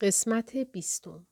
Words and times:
قسمت 0.00 0.56
بیستم 0.56 1.26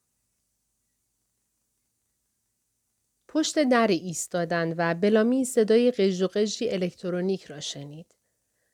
پشت 3.28 3.62
در 3.62 3.86
ایستادند 3.86 4.74
و 4.78 4.94
بلامی 4.94 5.44
صدای 5.44 5.90
قژ 5.90 6.22
و 6.22 6.28
الکترونیک 6.62 7.44
را 7.44 7.60
شنید. 7.60 8.14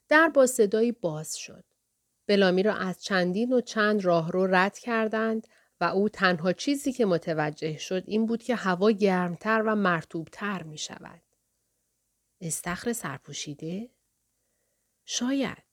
در 0.09 0.29
با 0.29 0.47
صدایی 0.47 0.93
باز 0.93 1.37
شد. 1.37 1.65
بلامی 2.27 2.63
را 2.63 2.75
از 2.75 3.03
چندین 3.03 3.53
و 3.53 3.61
چند 3.61 4.05
راهرو 4.05 4.47
رد 4.47 4.79
کردند 4.79 5.47
و 5.81 5.85
او 5.85 6.09
تنها 6.09 6.53
چیزی 6.53 6.93
که 6.93 7.07
متوجه 7.07 7.79
شد 7.79 8.05
این 8.07 8.27
بود 8.27 8.43
که 8.43 8.55
هوا 8.55 8.91
گرمتر 8.91 9.63
و 9.67 9.75
مرتوبتر 9.75 10.63
می 10.63 10.79
شود. 10.79 11.23
استخر 12.41 12.93
سرپوشیده؟ 12.93 13.91
شاید. 15.05 15.65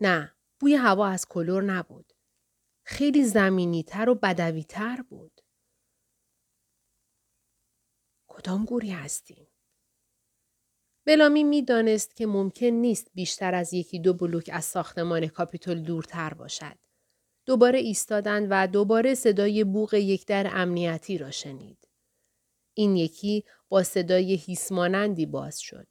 نه، 0.00 0.34
بوی 0.60 0.74
هوا 0.74 1.08
از 1.08 1.26
کلور 1.28 1.62
نبود. 1.62 2.11
خیلی 2.92 3.24
زمینیتر 3.24 4.08
و 4.08 4.14
بدویتر 4.14 5.02
بود. 5.08 5.40
کدام 8.26 8.64
گوری 8.64 8.90
هستیم؟ 8.90 9.48
بلامی 11.06 11.44
می 11.44 11.62
دانست 11.62 12.16
که 12.16 12.26
ممکن 12.26 12.66
نیست 12.66 13.10
بیشتر 13.14 13.54
از 13.54 13.74
یکی 13.74 13.98
دو 13.98 14.14
بلوک 14.14 14.50
از 14.52 14.64
ساختمان 14.64 15.26
کاپیتول 15.26 15.82
دورتر 15.82 16.34
باشد. 16.34 16.78
دوباره 17.46 17.78
ایستادند 17.78 18.46
و 18.50 18.66
دوباره 18.66 19.14
صدای 19.14 19.64
بوغ 19.64 19.94
یک 19.94 20.26
در 20.26 20.50
امنیتی 20.52 21.18
را 21.18 21.30
شنید. 21.30 21.88
این 22.74 22.96
یکی 22.96 23.44
با 23.68 23.82
صدای 23.82 24.34
هیسمانندی 24.34 25.26
باز 25.26 25.60
شد. 25.60 25.86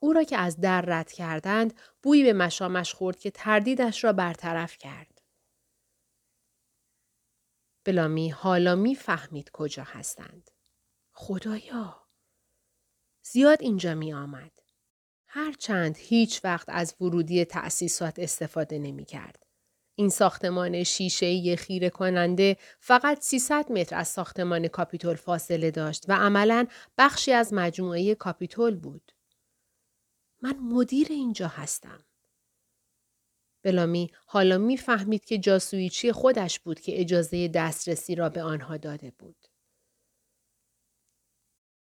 او 0.00 0.12
را 0.12 0.24
که 0.24 0.36
از 0.36 0.60
در 0.60 0.80
رد 0.80 1.12
کردند 1.12 1.74
بویی 2.02 2.24
به 2.24 2.32
مشامش 2.32 2.94
خورد 2.94 3.18
که 3.18 3.30
تردیدش 3.30 4.04
را 4.04 4.12
برطرف 4.12 4.78
کرد. 4.78 5.15
بلامی 7.86 8.30
حالا 8.30 8.74
می 8.74 8.94
فهمید 8.94 9.50
کجا 9.50 9.82
هستند. 9.86 10.50
خدایا! 11.12 12.06
زیاد 13.22 13.62
اینجا 13.62 13.94
می 13.94 14.12
آمد. 14.12 14.52
هرچند 15.26 15.96
هیچ 15.98 16.40
وقت 16.44 16.68
از 16.68 16.94
ورودی 17.00 17.44
تأسیسات 17.44 18.18
استفاده 18.18 18.78
نمی 18.78 19.04
کرد. 19.04 19.46
این 19.94 20.08
ساختمان 20.08 20.84
شیشه 20.84 21.56
خیره 21.56 21.90
کننده 21.90 22.56
فقط 22.80 23.20
300 23.20 23.72
متر 23.72 23.96
از 23.96 24.08
ساختمان 24.08 24.68
کاپیتول 24.68 25.16
فاصله 25.16 25.70
داشت 25.70 26.04
و 26.08 26.12
عملا 26.12 26.66
بخشی 26.98 27.32
از 27.32 27.52
مجموعه 27.52 28.14
کاپیتول 28.14 28.76
بود. 28.76 29.12
من 30.42 30.58
مدیر 30.58 31.06
اینجا 31.10 31.48
هستم. 31.48 32.05
بلامی 33.66 34.10
حالا 34.26 34.58
می‌فهمید 34.58 35.24
که 35.24 35.38
جاسویچی 35.38 36.12
خودش 36.12 36.60
بود 36.60 36.80
که 36.80 37.00
اجازه 37.00 37.48
دسترسی 37.48 38.14
را 38.14 38.28
به 38.28 38.42
آنها 38.42 38.76
داده 38.76 39.12
بود. 39.18 39.36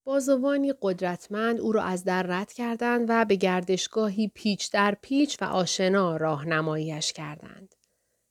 بازوانی 0.04 0.74
قدرتمند 0.82 1.60
او 1.60 1.72
را 1.72 1.84
از 1.84 2.04
در 2.04 2.24
رد 2.24 2.54
کردند 2.54 3.06
و 3.10 3.26
به 3.26 3.36
گردشگاهی 3.36 4.28
پیچ 4.28 4.72
در 4.72 4.98
پیچ 5.02 5.42
و 5.42 5.46
آشنا 5.46 6.18
راهنماییش 6.18 7.14
کردند. 7.14 7.76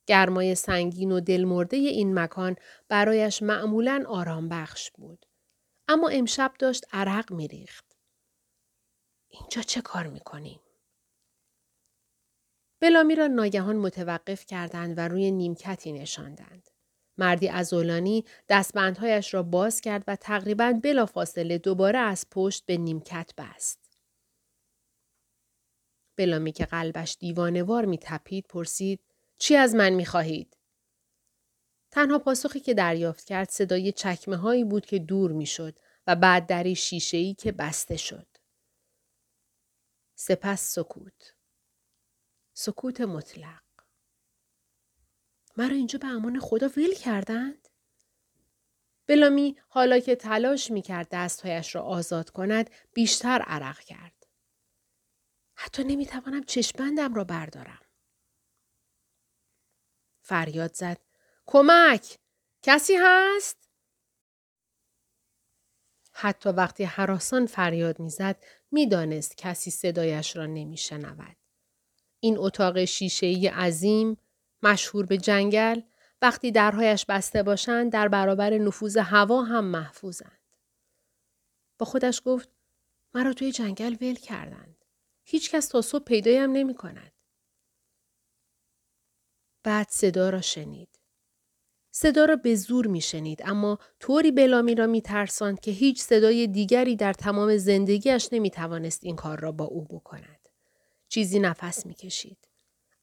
گرمای 0.05 0.55
سنگین 0.55 1.11
و 1.11 1.19
دلمرده 1.19 1.77
این 1.77 2.19
مکان 2.19 2.55
برایش 2.87 3.41
معمولا 3.41 4.03
آرام 4.07 4.49
بخش 4.49 4.91
بود. 4.91 5.25
اما 5.87 6.09
امشب 6.09 6.53
داشت 6.59 6.85
عرق 6.91 7.31
میریخت. 7.31 7.85
اینجا 9.29 9.61
چه 9.61 9.81
کار 9.81 10.07
می‌کنیم؟ 10.07 10.59
بلامی 12.83 13.15
را 13.15 13.27
ناگهان 13.27 13.75
متوقف 13.75 14.45
کردند 14.45 14.97
و 14.97 15.01
روی 15.07 15.31
نیمکتی 15.31 15.91
نشاندند. 15.91 16.69
مردی 17.17 17.49
ازولانی 17.49 18.25
دستبندهایش 18.49 19.33
را 19.33 19.43
باز 19.43 19.81
کرد 19.81 20.03
و 20.07 20.15
تقریبا 20.15 20.79
بلافاصله 20.83 21.57
دوباره 21.57 21.99
از 21.99 22.25
پشت 22.31 22.65
به 22.65 22.77
نیمکت 22.77 23.31
بست. 23.37 23.97
بلامی 26.15 26.51
که 26.51 26.65
قلبش 26.65 27.17
دیوانوار 27.19 27.85
می 27.85 27.97
تپید 28.01 28.45
پرسید 28.49 28.99
چی 29.37 29.55
از 29.55 29.75
من 29.75 29.89
می 29.89 30.05
خواهید؟ 30.05 30.57
تنها 31.91 32.19
پاسخی 32.19 32.59
که 32.59 32.73
دریافت 32.73 33.25
کرد 33.25 33.49
صدای 33.49 33.91
چکمه 33.91 34.35
هایی 34.35 34.63
بود 34.63 34.85
که 34.85 34.99
دور 34.99 35.31
می 35.31 35.45
شد 35.45 35.79
و 36.07 36.15
بعد 36.15 36.47
دری 36.47 36.75
شیشه 36.75 37.33
که 37.33 37.51
بسته 37.51 37.97
شد. 37.97 38.27
سپس 40.15 40.73
سکوت. 40.75 41.33
سکوت 42.53 43.01
مطلق. 43.01 43.63
مرا 45.57 45.75
اینجا 45.75 45.99
به 45.99 46.07
امان 46.07 46.39
خدا 46.39 46.67
ویل 46.67 46.95
کردند؟ 46.95 47.67
بلامی 49.07 49.57
حالا 49.67 49.99
که 49.99 50.15
تلاش 50.15 50.71
می 50.71 50.81
کرد 50.81 51.07
دستهایش 51.11 51.75
را 51.75 51.81
آزاد 51.81 52.29
کند 52.29 52.69
بیشتر 52.93 53.41
عرق 53.41 53.79
کرد. 53.79 54.27
حتی 55.55 55.83
نمی 55.83 56.05
توانم 56.05 56.43
چشمندم 56.43 57.13
را 57.13 57.23
بردارم. 57.23 57.81
فریاد 60.21 60.73
زد. 60.73 60.97
کمک! 61.45 62.19
کسی 62.61 62.93
هست؟ 63.01 63.69
حتی 66.11 66.49
وقتی 66.49 66.83
حراسان 66.83 67.45
فریاد 67.45 67.99
می‌زد 67.99 68.43
می‌دانست 68.71 69.37
کسی 69.37 69.71
صدایش 69.71 70.35
را 70.35 70.45
نمیشنود. 70.45 71.42
این 72.23 72.37
اتاق 72.37 72.85
شیشه 72.85 73.51
عظیم 73.55 74.17
مشهور 74.63 75.05
به 75.05 75.17
جنگل 75.17 75.81
وقتی 76.21 76.51
درهایش 76.51 77.05
بسته 77.05 77.43
باشند 77.43 77.91
در 77.91 78.07
برابر 78.07 78.57
نفوذ 78.57 78.97
هوا 78.97 79.41
هم 79.41 79.65
محفوظند. 79.65 80.39
با 81.79 81.85
خودش 81.85 82.21
گفت 82.25 82.49
مرا 83.13 83.33
توی 83.33 83.51
جنگل 83.51 83.95
ول 84.01 84.15
کردند. 84.15 84.85
هیچکس 85.23 85.67
تا 85.67 85.81
صبح 85.81 86.03
پیدایم 86.03 86.51
نمی 86.51 86.75
کند. 86.75 87.11
بعد 89.63 89.87
صدا 89.89 90.29
را 90.29 90.41
شنید. 90.41 90.99
صدا 91.91 92.25
را 92.25 92.35
به 92.35 92.55
زور 92.55 92.87
می 92.87 93.01
شنید 93.01 93.41
اما 93.45 93.79
طوری 93.99 94.31
بلامی 94.31 94.75
را 94.75 94.87
می 94.87 95.01
ترساند 95.01 95.59
که 95.59 95.71
هیچ 95.71 96.01
صدای 96.01 96.47
دیگری 96.47 96.95
در 96.95 97.13
تمام 97.13 97.57
زندگیش 97.57 98.29
نمی 98.31 98.49
توانست 98.49 99.03
این 99.03 99.15
کار 99.15 99.39
را 99.39 99.51
با 99.51 99.65
او 99.65 99.85
بکند. 99.85 100.32
چیزی 101.13 101.39
نفس 101.39 101.85
می 101.85 101.93
کشید. 101.93 102.47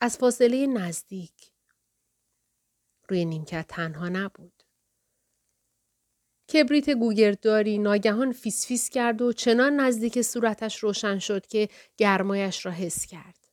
از 0.01 0.19
فاصله 0.19 0.67
نزدیک. 0.67 1.53
روی 3.09 3.25
نیمکت 3.25 3.67
تنها 3.69 4.09
نبود. 4.09 4.63
کبریت 6.53 6.91
گوگرداری 6.91 7.79
ناگهان 7.79 8.33
فیس 8.33 8.67
فیس 8.67 8.89
کرد 8.89 9.23
و 9.23 9.33
چنان 9.33 9.81
نزدیک 9.81 10.23
صورتش 10.23 10.79
روشن 10.79 11.19
شد 11.19 11.47
که 11.47 11.69
گرمایش 11.97 12.67
را 12.67 12.73
حس 12.73 13.07
کرد. 13.07 13.49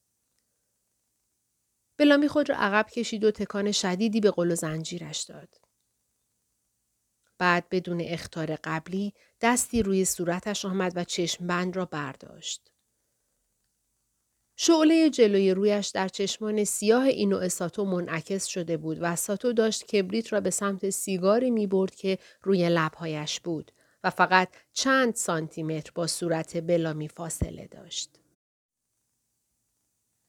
بلامی 1.97 2.27
خود 2.27 2.49
را 2.49 2.55
عقب 2.55 2.89
کشید 2.89 3.23
و 3.23 3.31
تکان 3.31 3.71
شدیدی 3.71 4.21
به 4.21 4.31
غل 4.31 4.51
و 4.51 4.55
زنجیرش 4.55 5.23
داد. 5.23 5.55
بعد 7.37 7.69
بدون 7.69 8.01
اخطار 8.01 8.55
قبلی 8.55 9.13
دستی 9.41 9.83
روی 9.83 10.05
صورتش 10.05 10.65
آمد 10.65 10.93
و 10.95 11.03
چشم 11.03 11.47
بند 11.47 11.75
را 11.75 11.85
برداشت. 11.85 12.76
شعله 14.59 15.09
جلوی 15.09 15.53
رویش 15.53 15.87
در 15.87 16.07
چشمان 16.07 16.63
سیاه 16.63 17.03
اینو 17.03 17.49
ساتو 17.49 17.85
منعکس 17.85 18.45
شده 18.45 18.77
بود 18.77 18.97
و 19.01 19.15
ساتو 19.15 19.53
داشت 19.53 19.85
کبریت 19.85 20.33
را 20.33 20.41
به 20.41 20.49
سمت 20.49 20.89
سیگاری 20.89 21.51
می 21.51 21.67
برد 21.67 21.95
که 21.95 22.17
روی 22.43 22.69
لبهایش 22.69 23.39
بود 23.39 23.71
و 24.03 24.09
فقط 24.09 24.49
چند 24.73 25.15
سانتیمتر 25.15 25.91
با 25.95 26.07
صورت 26.07 26.67
بلامی 26.67 27.07
فاصله 27.07 27.67
داشت. 27.67 28.09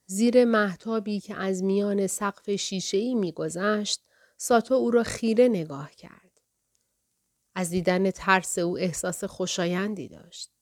زیر 0.07 0.45
محتابی 0.45 1.21
که 1.21 1.35
از 1.35 1.63
میان 1.63 2.07
سقف 2.07 2.51
شیشه‌ای 2.51 3.15
میگذشت 3.15 4.01
ساتو 4.37 4.75
او 4.75 4.91
را 4.91 5.03
خیره 5.03 5.49
نگاه 5.49 5.91
کرد. 5.91 6.41
از 7.55 7.71
دیدن 7.71 8.11
ترس 8.11 8.59
او 8.59 8.79
احساس 8.79 9.25
خوشایندی 9.25 10.09
داشت. 10.09 10.58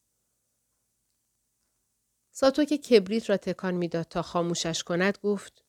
ساتو 2.38 2.64
که 2.64 2.78
کبریت 2.78 3.30
را 3.30 3.36
تکان 3.36 3.74
می‌داد 3.74 4.06
تا 4.06 4.22
خاموشش 4.22 4.82
کند 4.82 5.18
گفت 5.22 5.64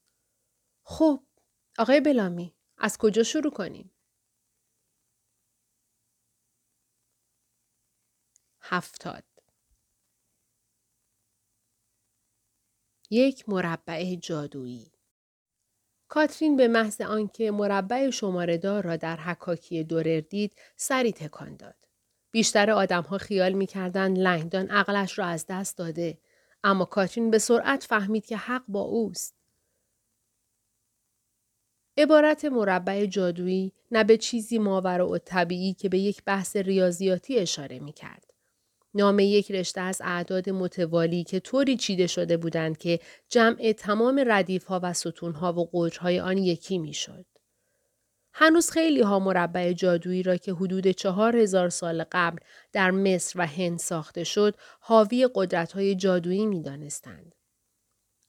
خب 0.83 1.23
آقای 1.77 2.01
بلامی 2.01 2.55
از 2.77 2.97
کجا 2.97 3.23
شروع 3.23 3.51
کنیم؟ 3.51 3.91
هفتاد 8.61 9.23
یک 13.09 13.49
مربع 13.49 14.15
جادویی 14.15 14.91
کاترین 16.07 16.57
به 16.57 16.67
محض 16.67 17.01
آنکه 17.01 17.51
مربع 17.51 18.09
شماره 18.09 18.81
را 18.81 18.95
در 18.95 19.17
حکاکی 19.17 19.83
دورر 19.83 20.19
دید 20.19 20.55
سری 20.75 21.13
تکان 21.13 21.55
داد. 21.55 21.87
بیشتر 22.31 22.71
آدمها 22.71 23.17
خیال 23.17 23.53
می‌کردند 23.53 24.19
لنگدان 24.19 24.69
عقلش 24.69 25.19
را 25.19 25.25
از 25.25 25.45
دست 25.49 25.77
داده 25.77 26.17
اما 26.67 26.85
کاترین 26.85 27.31
به 27.31 27.37
سرعت 27.37 27.83
فهمید 27.83 28.25
که 28.25 28.37
حق 28.37 28.63
با 28.67 28.81
اوست. 28.81 29.35
عبارت 31.97 32.45
مربع 32.45 33.05
جادویی 33.05 33.73
نه 33.91 34.03
به 34.03 34.17
چیزی 34.17 34.59
ماورا 34.59 35.17
طبیعی 35.17 35.73
که 35.73 35.89
به 35.89 35.99
یک 35.99 36.23
بحث 36.25 36.55
ریاضیاتی 36.55 37.39
اشاره 37.39 37.79
می 37.79 37.93
کرد. 37.93 38.33
نام 38.93 39.19
یک 39.19 39.51
رشته 39.51 39.81
از 39.81 40.01
اعداد 40.03 40.49
متوالی 40.49 41.23
که 41.23 41.39
طوری 41.39 41.77
چیده 41.77 42.07
شده 42.07 42.37
بودند 42.37 42.77
که 42.77 42.99
جمع 43.29 43.71
تمام 43.71 44.23
ردیف 44.27 44.63
ها 44.63 44.79
و 44.83 44.93
ستون 44.93 45.33
ها 45.33 45.53
و 45.53 45.69
قجرهای 45.73 46.19
آن 46.19 46.37
یکی 46.37 46.77
می 46.77 46.93
شد. 46.93 47.25
هنوز 48.39 48.71
خیلی 48.71 49.01
ها 49.01 49.19
مربع 49.19 49.73
جادویی 49.73 50.23
را 50.23 50.37
که 50.37 50.53
حدود 50.53 50.87
چهار 50.87 51.37
هزار 51.37 51.69
سال 51.69 52.05
قبل 52.11 52.37
در 52.73 52.91
مصر 52.91 53.39
و 53.39 53.47
هند 53.47 53.79
ساخته 53.79 54.23
شد 54.23 54.55
حاوی 54.79 55.29
قدرت 55.35 55.71
های 55.71 55.95
جادویی 55.95 56.45
می 56.45 56.61
دانستند. 56.61 57.35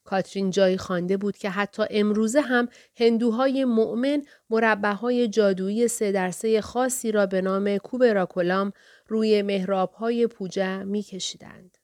کاترین 0.05 0.51
جایی 0.51 0.77
خوانده 0.77 1.17
بود 1.17 1.37
که 1.37 1.51
حتی 1.51 1.83
امروزه 1.91 2.41
هم 2.41 2.69
هندوهای 2.97 3.65
مؤمن 3.65 4.23
مربعهای 4.51 5.29
جادویی 5.29 5.89
سه 5.89 6.13
درسه 6.13 6.61
خاصی 6.61 7.13
را 7.13 7.27
به 7.27 7.41
نام 7.41 7.79
کوبراکولام 7.79 8.73
روی 9.07 9.43
محرابهای 9.43 10.27
پوجه 10.27 10.85
می 10.85 11.03
کشیدند. 11.03 11.78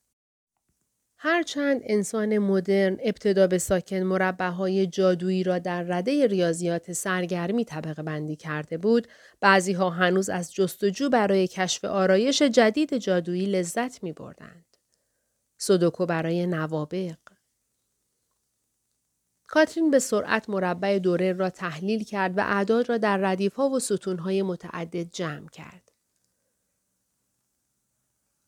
هرچند 1.27 1.81
انسان 1.85 2.39
مدرن 2.39 2.97
ابتدا 3.03 3.47
به 3.47 3.59
ساکن 3.59 3.97
مربعهای 3.97 4.87
جادویی 4.87 5.43
را 5.43 5.59
در 5.59 5.83
رده 5.83 6.27
ریاضیات 6.27 6.93
سرگرمی 6.93 7.65
طبقه 7.65 8.03
بندی 8.03 8.37
کرده 8.37 8.79
بود، 8.79 9.09
بعضی 9.41 9.73
ها 9.73 9.91
هنوز 9.91 10.29
از 10.29 10.55
جستجو 10.55 11.09
برای 11.09 11.47
کشف 11.47 11.85
آرایش 11.85 12.43
جدید 12.43 12.97
جادویی 12.97 13.47
لذت 13.47 14.03
می 14.03 14.13
بردند. 14.13 14.77
سودوکو 15.59 16.07
برای 16.07 16.47
نوابق، 16.47 17.19
کاترین 19.49 19.91
به 19.91 19.99
سرعت 19.99 20.51
مربع 20.51 20.99
دوره 20.99 21.33
را 21.33 21.51
تحلیل 21.51 22.05
کرد 22.05 22.39
و 22.39 22.41
اعداد 22.41 22.89
را 22.89 22.99
در 22.99 23.17
ردیف 23.17 23.55
ها 23.55 23.69
و 23.69 23.81
ستون 23.81 24.19
های 24.19 24.43
متعدد 24.43 25.11
جمع 25.13 25.49
کرد. 25.49 25.93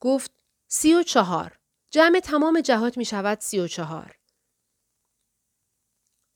گفت 0.00 0.30
سی 0.68 0.94
و 0.94 1.02
چهار. 1.02 1.58
جمع 1.90 2.20
تمام 2.20 2.60
جهات 2.60 2.98
می 2.98 3.04
شود 3.04 3.40
سی 3.40 3.58
و 3.58 3.66
چهار. 3.66 4.16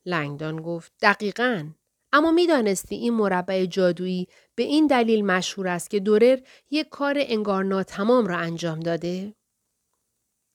لنگدان 0.07 0.63
گفت 0.63 0.93
دقیقا. 1.03 1.71
اما 2.13 2.33
می 2.33 2.47
دانستی 2.47 2.95
این 2.95 3.15
مربع 3.15 3.67
جادویی 3.67 4.27
به 4.55 4.63
این 4.63 4.87
دلیل 4.87 5.25
مشهور 5.25 5.69
است 5.69 5.91
که 5.91 6.01
دورر 6.01 6.39
یک 6.71 6.89
کار 6.89 7.15
انگار 7.19 7.65
ناتمام 7.65 8.27
را 8.27 8.37
انجام 8.37 8.81
داده؟ 8.81 9.35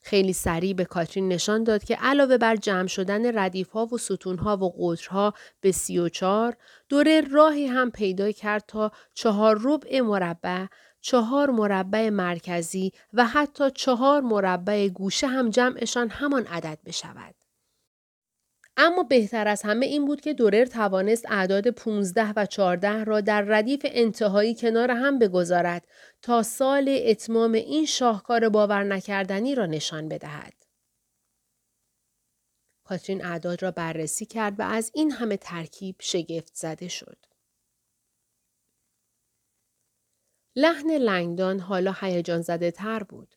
خیلی 0.02 0.34
سریع 0.34 0.74
به 0.74 0.86
کاترین 0.86 1.28
نشان 1.28 1.64
داد 1.64 1.84
که 1.84 1.96
علاوه 1.96 2.38
بر 2.38 2.56
جمع 2.56 2.88
شدن 2.88 3.40
ردیف 3.40 3.70
ها 3.70 3.86
و 3.86 3.98
ستون 3.98 4.38
ها 4.38 4.58
و 4.58 4.74
قطرها 4.80 5.34
به 5.62 5.72
سی 5.72 6.00
و 6.00 6.10
چار 6.10 6.58
دوره 6.90 7.22
راهی 7.22 7.68
هم 7.68 7.92
پیدا 7.92 8.32
کرد 8.32 8.64
تا 8.68 8.92
چهار 9.14 9.60
ربع 9.64 10.02
مربع 10.02 10.66
چهار 11.06 11.50
مربع 11.50 12.10
مرکزی 12.10 12.92
و 13.14 13.26
حتی 13.26 13.72
چهار 13.72 14.22
مربع 14.22 14.88
گوشه 14.88 15.28
هم 15.28 15.50
جمعشان 15.50 16.10
همان 16.10 16.46
عدد 16.46 16.80
بشود. 16.86 17.36
اما 18.78 19.04
بهتر 19.04 19.48
از 19.48 19.62
همه 19.62 19.86
این 19.86 20.06
بود 20.06 20.22
که 20.22 20.34
دورر 20.34 20.66
توانست 20.66 21.26
اعداد 21.32 21.68
15 21.68 22.34
و 22.36 22.46
14 22.46 23.04
را 23.04 23.22
در 23.22 23.42
ردیف 23.42 23.82
انتهایی 23.86 24.56
کنار 24.56 24.92
هم 24.92 25.20
بگذارد 25.20 25.88
تا 26.22 26.44
سال 26.44 27.00
اتمام 27.06 27.52
این 27.52 27.86
شاهکار 27.86 28.50
باور 28.50 28.84
نکردنی 28.84 29.56
را 29.56 29.66
نشان 29.66 30.10
بدهد. 30.10 30.54
کاترین 32.84 33.26
اعداد 33.26 33.64
را 33.64 33.72
بررسی 33.72 34.26
کرد 34.26 34.60
و 34.60 34.64
از 34.64 34.92
این 34.94 35.12
همه 35.12 35.38
ترکیب 35.38 35.96
شگفت 36.00 36.56
زده 36.56 36.88
شد. 36.88 37.35
لحن 40.56 40.92
لنگدان 40.92 41.60
حالا 41.60 41.96
هیجان 42.00 42.42
زده 42.42 42.72
تر 42.72 43.04
بود. 43.04 43.36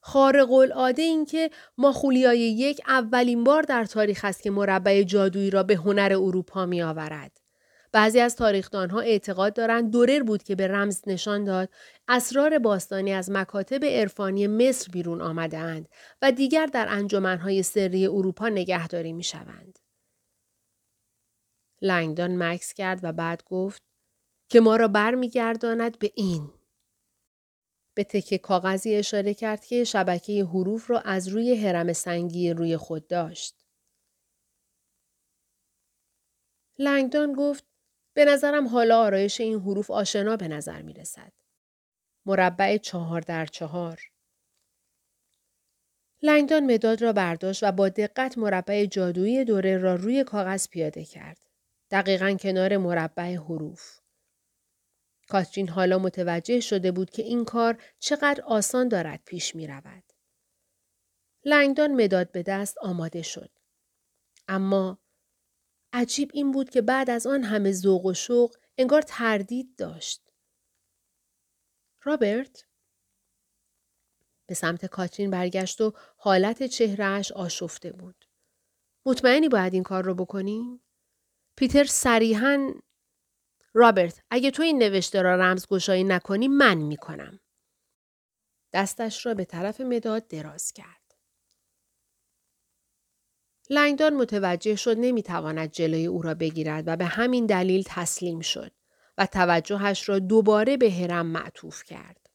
خارق 0.00 0.52
العاده 0.52 1.02
این 1.02 1.24
که 1.24 1.50
ماخولیای 1.78 2.38
یک 2.38 2.80
اولین 2.86 3.44
بار 3.44 3.62
در 3.62 3.84
تاریخ 3.84 4.24
است 4.24 4.42
که 4.42 4.50
مربع 4.50 5.02
جادویی 5.02 5.50
را 5.50 5.62
به 5.62 5.74
هنر 5.74 6.12
اروپا 6.12 6.66
می 6.66 6.82
آورد. 6.82 7.38
بعضی 7.92 8.20
از 8.20 8.36
تاریخدانها 8.36 9.00
اعتقاد 9.00 9.54
دارند 9.54 9.92
دورر 9.92 10.22
بود 10.22 10.42
که 10.42 10.54
به 10.54 10.68
رمز 10.68 11.02
نشان 11.06 11.44
داد 11.44 11.68
اسرار 12.08 12.58
باستانی 12.58 13.12
از 13.12 13.30
مکاتب 13.30 13.84
عرفانی 13.84 14.46
مصر 14.46 14.90
بیرون 14.92 15.20
آمده 15.20 15.58
اند 15.58 15.88
و 16.22 16.32
دیگر 16.32 16.66
در 16.66 16.86
انجمنهای 16.88 17.62
سری 17.62 18.06
اروپا 18.06 18.48
نگهداری 18.48 19.12
می 19.12 19.22
شوند. 19.22 19.78
لنگدان 21.82 22.42
مکس 22.42 22.72
کرد 22.72 23.00
و 23.02 23.12
بعد 23.12 23.42
گفت 23.46 23.82
که 24.52 24.60
ما 24.60 24.76
را 24.76 24.88
برمیگرداند 24.88 25.98
به 25.98 26.12
این. 26.14 26.50
به 27.94 28.04
تکه 28.04 28.38
کاغذی 28.38 28.94
اشاره 28.94 29.34
کرد 29.34 29.64
که 29.64 29.84
شبکه 29.84 30.44
حروف 30.44 30.90
را 30.90 31.00
از 31.00 31.28
روی 31.28 31.66
هرم 31.66 31.92
سنگی 31.92 32.50
روی 32.50 32.76
خود 32.76 33.06
داشت. 33.06 33.64
لنگدان 36.78 37.32
گفت 37.32 37.64
به 38.14 38.24
نظرم 38.24 38.68
حالا 38.68 39.00
آرایش 39.00 39.40
این 39.40 39.60
حروف 39.60 39.90
آشنا 39.90 40.36
به 40.36 40.48
نظر 40.48 40.82
می 40.82 40.92
رسد. 40.92 41.32
مربع 42.26 42.76
چهار 42.76 43.20
در 43.20 43.46
چهار. 43.46 44.00
لنگدان 46.22 46.72
مداد 46.74 47.02
را 47.02 47.12
برداشت 47.12 47.62
و 47.62 47.72
با 47.72 47.88
دقت 47.88 48.38
مربع 48.38 48.86
جادویی 48.86 49.44
دوره 49.44 49.78
را 49.78 49.94
روی 49.94 50.24
کاغذ 50.24 50.68
پیاده 50.68 51.04
کرد. 51.04 51.38
دقیقا 51.90 52.36
کنار 52.40 52.76
مربع 52.76 53.34
حروف. 53.34 54.01
کاترین 55.32 55.68
حالا 55.68 55.98
متوجه 55.98 56.60
شده 56.60 56.92
بود 56.92 57.10
که 57.10 57.22
این 57.22 57.44
کار 57.44 57.82
چقدر 57.98 58.42
آسان 58.44 58.88
دارد 58.88 59.22
پیش 59.24 59.54
می 59.54 59.66
رود. 59.66 60.04
لنگدان 61.44 62.04
مداد 62.04 62.32
به 62.32 62.42
دست 62.42 62.78
آماده 62.78 63.22
شد. 63.22 63.50
اما 64.48 64.98
عجیب 65.92 66.30
این 66.34 66.50
بود 66.50 66.70
که 66.70 66.82
بعد 66.82 67.10
از 67.10 67.26
آن 67.26 67.42
همه 67.42 67.72
ذوق 67.72 68.04
و 68.04 68.14
شوق 68.14 68.56
انگار 68.78 69.02
تردید 69.02 69.76
داشت. 69.76 70.30
رابرت 72.02 72.66
به 74.46 74.54
سمت 74.54 74.86
کاترین 74.86 75.30
برگشت 75.30 75.80
و 75.80 75.92
حالت 76.16 76.62
چهرهش 76.62 77.32
آشفته 77.32 77.92
بود. 77.92 78.24
مطمئنی 79.06 79.48
باید 79.48 79.74
این 79.74 79.82
کار 79.82 80.04
رو 80.04 80.14
بکنیم؟ 80.14 80.80
پیتر 81.56 81.84
صریحا 81.84 82.74
رابرت 83.74 84.22
اگه 84.30 84.50
تو 84.50 84.62
این 84.62 84.78
نوشته 84.78 85.22
را 85.22 85.36
رمزگشایی 85.36 86.04
نکنی 86.04 86.48
من 86.48 86.74
می‌کنم. 86.74 87.40
دستش 88.72 89.26
را 89.26 89.34
به 89.34 89.44
طرف 89.44 89.80
مداد 89.80 90.28
دراز 90.28 90.72
کرد. 90.72 91.14
لنگدان 93.70 94.14
متوجه 94.14 94.76
شد 94.76 94.96
نمی‌تواند 94.98 95.70
جلوی 95.70 96.06
او 96.06 96.22
را 96.22 96.34
بگیرد 96.34 96.84
و 96.86 96.96
به 96.96 97.04
همین 97.04 97.46
دلیل 97.46 97.84
تسلیم 97.86 98.40
شد 98.40 98.72
و 99.18 99.26
توجهش 99.26 100.08
را 100.08 100.18
دوباره 100.18 100.76
به 100.76 100.90
هرم 100.90 101.26
معطوف 101.26 101.84
کرد. 101.84 102.30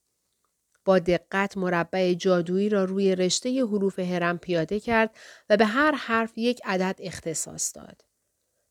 با 0.86 1.00
دقت 1.00 1.58
مربع 1.58 2.14
جادویی 2.14 2.70
را 2.70 2.84
روی 2.84 3.16
رشته 3.16 3.66
حروف 3.66 4.00
هرم 4.00 4.38
پیاده 4.38 4.80
کرد 4.80 5.18
و 5.50 5.58
به 5.58 5.66
هر 5.66 5.92
حرف 5.96 6.38
یک 6.38 6.62
عدد 6.66 6.96
اختصاص 7.00 7.76
داد. 7.76 8.02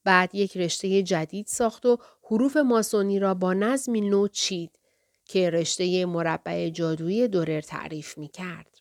بعد 0.04 0.34
یک 0.34 0.56
رشته 0.56 1.02
جدید 1.02 1.46
ساخت 1.46 1.86
و 1.86 1.98
حروف 2.30 2.56
ماسونی 2.56 3.18
را 3.18 3.34
با 3.34 3.54
نظمی 3.54 4.00
نو 4.00 4.28
چید 4.28 4.78
که 5.24 5.50
رشته 5.50 6.06
مربع 6.06 6.68
جادویی 6.68 7.28
دورر 7.28 7.60
تعریف 7.60 8.18
می 8.18 8.28
کرد. 8.28 8.78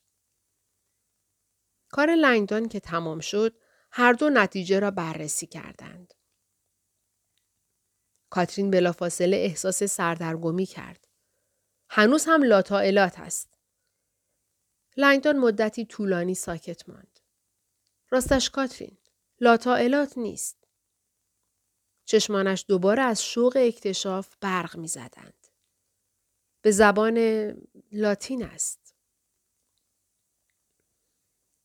کار 1.90 2.16
لنگدان 2.16 2.70
که 2.70 2.80
تمام 2.80 3.20
شد، 3.20 3.56
هر 3.92 4.14
دو 4.14 4.30
نتیجه 4.30 4.80
را 4.80 4.92
بررسی 4.92 5.48
کردند. 5.48 6.14
کاترین 8.30 8.72
بلافاصله 8.72 9.38
احساس 9.38 9.84
سردرگمی 9.84 10.66
کرد. 10.66 11.08
هنوز 11.90 12.25
هم 12.28 12.44
لاتائلات 12.44 13.20
است. 13.20 13.60
لنگدان 14.98 15.38
مدتی 15.38 15.86
طولانی 15.86 16.36
ساکت 16.36 16.90
ماند. 16.90 17.20
راستش 18.10 18.50
کاترین، 18.50 18.98
لاتائلات 19.40 20.18
نیست. 20.18 20.65
چشمانش 22.06 22.66
دوباره 22.68 23.04
از 23.04 23.24
شوق 23.24 23.54
اکتشاف 23.56 24.36
برق 24.42 24.78
می 24.78 24.88
زدند. 24.88 25.48
به 26.62 26.72
زبان 26.72 27.18
لاتین 27.92 28.44
است. 28.44 28.96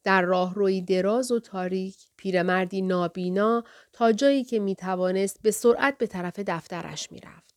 در 0.05 0.23
راه 0.23 0.55
روی 0.55 0.81
دراز 0.81 1.31
و 1.31 1.41
تاریک 1.41 1.97
پیرمردی 2.17 2.83
نابینا 2.83 3.65
تا 3.93 4.13
جایی 4.13 4.45
که 4.45 4.59
می 4.59 4.77
توانست 4.77 5.43
به 5.43 5.51
سرعت 5.51 5.99
به 5.99 6.07
طرف 6.07 6.39
دفترش 6.39 7.13
می 7.13 7.21
رفت. 7.21 7.55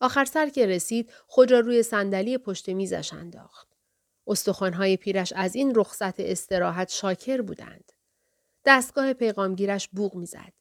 آخر 0.00 0.24
سر 0.24 0.48
که 0.48 0.66
رسید 0.66 1.12
خود 1.26 1.52
را 1.52 1.60
روی 1.60 1.82
صندلی 1.82 2.38
پشت 2.38 2.68
میزش 2.68 3.12
انداخت. 3.12 3.68
استخوانهای 4.26 4.96
پیرش 4.96 5.32
از 5.36 5.54
این 5.54 5.72
رخصت 5.74 6.20
استراحت 6.20 6.90
شاکر 6.90 7.40
بودند. 7.40 7.92
دستگاه 8.64 9.12
پیغامگیرش 9.12 9.88
بوغ 9.88 10.14
می‌زد. 10.14 10.52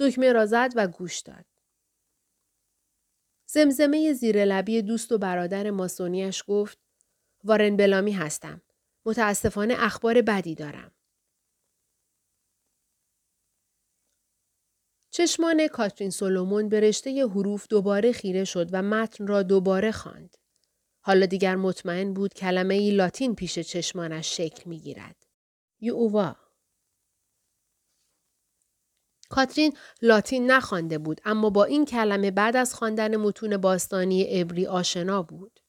دکمه 0.00 0.32
را 0.32 0.46
زد 0.46 0.72
و 0.76 0.86
گوش 0.86 1.18
داد. 1.20 1.44
زمزمه 3.46 4.12
زیر 4.12 4.44
لبی 4.44 4.82
دوست 4.82 5.12
و 5.12 5.18
برادر 5.18 5.70
ماسونیش 5.70 6.44
گفت 6.46 6.78
وارن 7.44 7.76
بلامی 7.76 8.12
هستم. 8.12 8.62
متاسفانه 9.06 9.74
اخبار 9.78 10.22
بدی 10.22 10.54
دارم. 10.54 10.92
چشمان 15.10 15.68
کاترین 15.68 16.10
سولومون 16.10 16.68
به 16.68 16.80
رشته 16.80 17.26
حروف 17.26 17.66
دوباره 17.68 18.12
خیره 18.12 18.44
شد 18.44 18.68
و 18.72 18.82
متن 18.82 19.26
را 19.26 19.42
دوباره 19.42 19.92
خواند. 19.92 20.36
حالا 21.00 21.26
دیگر 21.26 21.56
مطمئن 21.56 22.14
بود 22.14 22.34
کلمه 22.34 22.74
ای 22.74 22.90
لاتین 22.90 23.34
پیش 23.34 23.58
چشمانش 23.58 24.36
شکل 24.36 24.70
می 24.70 24.80
گیرد. 24.80 25.26
یووا 25.80 26.36
کاترین 29.30 29.76
لاتین 30.02 30.50
نخوانده 30.50 30.98
بود 30.98 31.20
اما 31.24 31.50
با 31.50 31.64
این 31.64 31.84
کلمه 31.84 32.30
بعد 32.30 32.56
از 32.56 32.74
خواندن 32.74 33.16
متون 33.16 33.56
باستانی 33.56 34.22
عبری 34.22 34.66
آشنا 34.66 35.22
بود. 35.22 35.60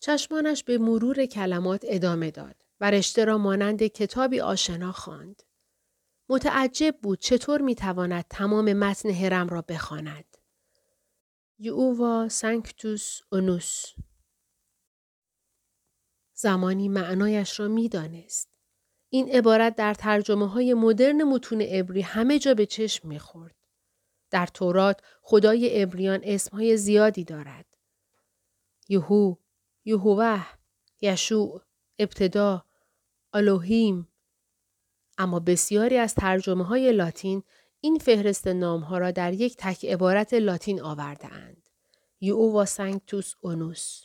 چشمانش 0.00 0.64
به 0.64 0.78
مرور 0.78 1.26
کلمات 1.26 1.84
ادامه 1.88 2.30
داد 2.30 2.56
و 2.80 2.90
رشته 2.90 3.24
را 3.24 3.38
مانند 3.38 3.82
کتابی 3.82 4.40
آشنا 4.40 4.92
خواند. 4.92 5.42
متعجب 6.28 6.96
بود 7.02 7.18
چطور 7.20 7.60
می‌تواند 7.60 8.24
تمام 8.30 8.72
متن 8.72 9.10
هرم 9.10 9.48
را 9.48 9.62
بخواند. 9.62 10.36
یووا 11.58 12.28
سانکتوس 12.28 13.20
اونوس 13.32 13.84
زمانی 16.34 16.88
معنایش 16.88 17.60
را 17.60 17.68
می‌دانست. 17.68 18.53
این 19.14 19.28
عبارت 19.28 19.76
در 19.76 19.94
ترجمه 19.94 20.48
های 20.48 20.74
مدرن 20.74 21.22
متون 21.22 21.60
عبری 21.60 22.00
همه 22.00 22.38
جا 22.38 22.54
به 22.54 22.66
چشم 22.66 23.08
می‌خورد. 23.08 23.54
در 24.30 24.46
تورات 24.46 25.00
خدای 25.22 25.82
عبریان 25.82 26.20
اسمهای 26.24 26.76
زیادی 26.76 27.24
دارد. 27.24 27.66
یهو، 28.88 29.34
یهوه، 29.84 30.46
یشوع، 31.00 31.62
ابتدا، 31.98 32.64
الوهیم. 33.32 34.08
اما 35.18 35.40
بسیاری 35.40 35.96
از 35.96 36.14
ترجمه 36.14 36.64
های 36.64 36.92
لاتین 36.92 37.42
این 37.80 37.98
فهرست 37.98 38.46
نامها 38.46 38.98
را 38.98 39.10
در 39.10 39.32
یک 39.32 39.56
تک 39.58 39.84
عبارت 39.84 40.34
لاتین 40.34 40.82
آورده 40.82 41.32
اند. 41.32 41.68
یووا 42.20 42.64
سانکتوس 42.64 43.34
اونوس. 43.40 44.04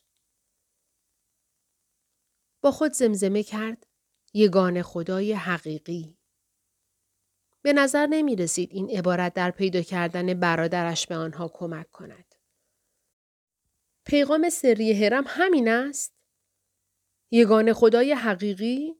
با 2.61 2.71
خود 2.71 2.91
زمزمه 2.93 3.43
کرد 3.43 3.85
یگان 4.33 4.81
خدای 4.81 5.33
حقیقی. 5.33 6.17
به 7.61 7.73
نظر 7.73 8.07
نمی 8.07 8.35
رسید 8.35 8.69
این 8.71 8.89
عبارت 8.97 9.33
در 9.33 9.51
پیدا 9.51 9.81
کردن 9.81 10.33
برادرش 10.33 11.07
به 11.07 11.15
آنها 11.15 11.51
کمک 11.53 11.91
کند. 11.91 12.35
پیغام 14.05 14.49
سری 14.49 14.93
هرم 14.93 15.23
همین 15.27 15.67
است؟ 15.67 16.13
یگان 17.31 17.73
خدای 17.73 18.13
حقیقی؟ 18.13 18.95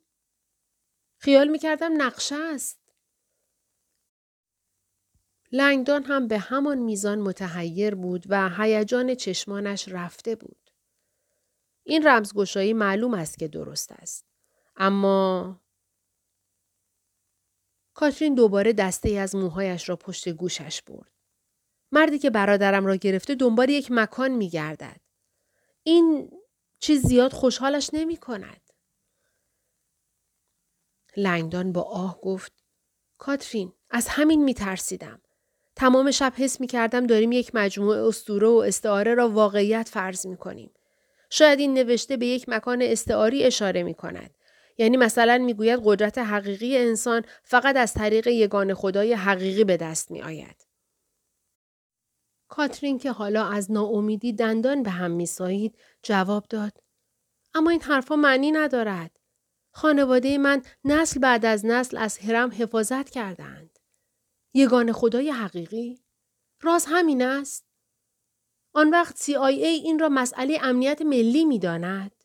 خیال 1.18 1.48
می 1.48 1.60
کردم 1.60 2.02
نقشه 2.02 2.36
است. 2.36 2.80
لنگدان 5.52 6.04
هم 6.04 6.28
به 6.28 6.40
همان 6.40 6.78
میزان 6.78 7.20
متحیر 7.20 7.96
بود 7.96 8.24
و 8.30 8.50
هیجان 8.58 9.16
چشمانش 9.16 9.88
رفته 9.88 10.36
بود. 10.36 10.70
این 11.84 12.08
رمزگشایی 12.08 12.74
معلوم 12.74 13.14
است 13.14 13.40
که 13.40 13.48
درست 13.48 13.92
است. 13.92 14.29
اما 14.80 15.62
کاترین 17.94 18.36
دوباره 18.36 18.74
دسته 18.74 19.10
از 19.10 19.36
موهایش 19.36 19.90
را 19.90 19.96
پشت 19.96 20.30
گوشش 20.30 20.82
برد. 20.82 21.12
مردی 21.92 22.20
که 22.20 22.30
برادرم 22.30 22.86
را 22.86 22.96
گرفته 22.96 23.36
دنبال 23.36 23.70
یک 23.70 23.88
مکان 23.92 24.32
می 24.32 24.50
گردد. 24.50 25.02
این 25.84 26.32
چیز 26.80 27.02
زیاد 27.02 27.34
خوشحالش 27.34 27.90
نمی 27.94 28.18
کند. 28.18 28.62
لنگدان 31.18 31.72
با 31.72 31.82
آه 31.82 32.22
گفت 32.22 32.54
کاترین 33.18 33.74
از 33.90 34.08
همین 34.08 34.44
می 34.44 34.54
ترسیدم. 34.54 35.22
تمام 35.76 36.12
شب 36.12 36.34
حس 36.36 36.62
می 36.62 36.68
کردم 36.68 37.08
داریم 37.08 37.32
یک 37.32 37.52
مجموعه 37.54 38.08
استوره 38.08 38.48
و 38.48 38.64
استعاره 38.68 39.14
را 39.14 39.30
واقعیت 39.30 39.90
فرض 39.90 40.26
می 40.26 40.38
کنیم. 40.38 40.72
شاید 41.30 41.60
این 41.60 41.74
نوشته 41.74 42.18
به 42.18 42.26
یک 42.26 42.50
مکان 42.50 42.82
استعاری 42.82 43.44
اشاره 43.44 43.84
می 43.84 43.94
کند. 43.94 44.36
یعنی 44.80 44.98
مثلا 44.98 45.38
می‌گوید 45.38 45.82
قدرت 45.84 46.18
حقیقی 46.18 46.78
انسان 46.78 47.26
فقط 47.44 47.76
از 47.76 47.94
طریق 47.94 48.28
یگان 48.28 48.74
خدای 48.74 49.14
حقیقی 49.14 49.64
به 49.64 49.78
دست 49.78 50.12
می 50.12 50.22
آید. 50.22 50.68
کاترین 52.48 52.98
که 52.98 53.12
حالا 53.12 53.46
از 53.46 53.72
ناامیدی 53.72 54.34
دندان 54.34 54.84
به 54.84 54.90
هم 54.90 55.12
میسایید 55.12 55.78
جواب 56.04 56.46
داد. 56.50 56.84
اما 57.54 57.70
این 57.70 57.82
حرفها 57.82 58.16
معنی 58.16 58.52
ندارد. 58.52 59.20
خانواده 59.72 60.38
من 60.38 60.62
نسل 60.86 61.20
بعد 61.20 61.46
از 61.46 61.66
نسل 61.66 61.98
از 61.98 62.18
هرم 62.18 62.52
حفاظت 62.58 63.10
کردند 63.10 63.80
یگان 64.54 64.92
خدای 64.92 65.30
حقیقی؟ 65.30 66.02
راز 66.62 66.86
همین 66.90 67.22
است. 67.22 67.66
آن 68.74 68.90
وقت 68.90 69.18
CIA 69.18 69.64
این 69.64 70.00
را 70.00 70.10
مسئله 70.10 70.60
امنیت 70.62 71.02
ملی 71.02 71.46
می 71.46 71.60
داند. 71.60 72.19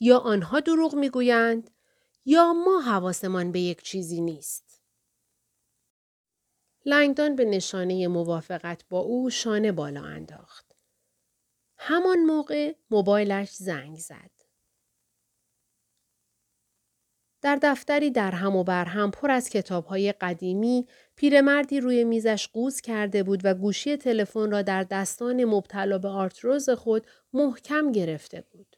یا 0.00 0.18
آنها 0.18 0.60
دروغ 0.60 0.94
می‌گویند 0.94 1.70
یا 2.24 2.52
ما 2.52 2.80
حواسمان 2.80 3.52
به 3.52 3.60
یک 3.60 3.82
چیزی 3.82 4.20
نیست. 4.20 4.82
لنگدان 6.84 7.36
به 7.36 7.44
نشانه 7.44 8.08
موافقت 8.08 8.84
با 8.88 8.98
او 8.98 9.30
شانه 9.30 9.72
بالا 9.72 10.02
انداخت. 10.02 10.76
همان 11.78 12.18
موقع 12.18 12.74
موبایلش 12.90 13.50
زنگ 13.52 13.98
زد. 13.98 14.30
در 17.42 17.58
دفتری 17.62 18.10
در 18.10 18.30
هم 18.30 18.56
و 18.56 18.64
بر 18.64 18.84
هم 18.84 19.10
پر 19.10 19.30
از 19.30 19.48
کتابهای 19.48 20.12
قدیمی 20.12 20.86
پیرمردی 21.16 21.80
روی 21.80 22.04
میزش 22.04 22.48
قوز 22.48 22.80
کرده 22.80 23.22
بود 23.22 23.40
و 23.44 23.54
گوشی 23.54 23.96
تلفن 23.96 24.50
را 24.50 24.62
در 24.62 24.82
دستان 24.82 25.44
مبتلا 25.44 25.98
به 25.98 26.08
آرتروز 26.08 26.70
خود 26.70 27.06
محکم 27.32 27.92
گرفته 27.92 28.40
بود. 28.40 28.75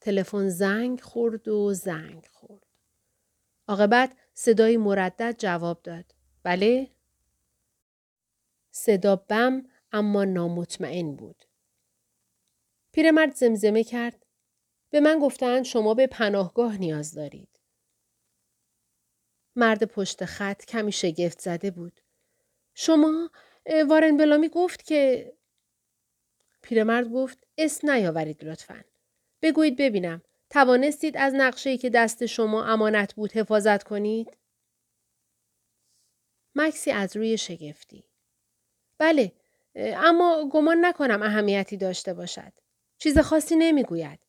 تلفن 0.00 0.48
زنگ 0.48 1.00
خورد 1.00 1.48
و 1.48 1.74
زنگ 1.74 2.26
خورد. 2.32 2.66
عاقبت 3.68 4.16
صدای 4.34 4.76
مردد 4.76 5.34
جواب 5.38 5.82
داد. 5.82 6.14
بله؟ 6.42 6.90
صدا 8.70 9.16
بم 9.16 9.62
اما 9.92 10.24
نامطمئن 10.24 11.16
بود. 11.16 11.44
پیرمرد 12.92 13.34
زمزمه 13.34 13.84
کرد. 13.84 14.26
به 14.90 15.00
من 15.00 15.18
گفتند 15.18 15.64
شما 15.64 15.94
به 15.94 16.06
پناهگاه 16.06 16.78
نیاز 16.78 17.14
دارید. 17.14 17.60
مرد 19.56 19.84
پشت 19.84 20.24
خط 20.24 20.64
کمی 20.64 20.92
شگفت 20.92 21.40
زده 21.40 21.70
بود. 21.70 22.00
شما 22.74 23.30
وارن 23.88 24.16
بلامی 24.16 24.48
گفت 24.48 24.82
که 24.82 25.32
پیرمرد 26.62 27.08
گفت 27.08 27.46
اسم 27.58 27.90
نیاورید 27.90 28.44
لطفاً. 28.44 28.89
بگویید 29.42 29.76
ببینم 29.76 30.22
توانستید 30.50 31.16
از 31.16 31.34
نقشه‌ای 31.34 31.78
که 31.78 31.90
دست 31.90 32.26
شما 32.26 32.64
امانت 32.64 33.14
بود 33.14 33.32
حفاظت 33.32 33.82
کنید؟ 33.82 34.36
مکسی 36.54 36.90
از 36.90 37.16
روی 37.16 37.38
شگفتی. 37.38 38.04
بله، 38.98 39.32
اما 39.76 40.48
گمان 40.52 40.84
نکنم 40.84 41.22
اهمیتی 41.22 41.76
داشته 41.76 42.14
باشد. 42.14 42.52
چیز 42.98 43.18
خاصی 43.18 43.56
نمی‌گوید. 43.56 44.20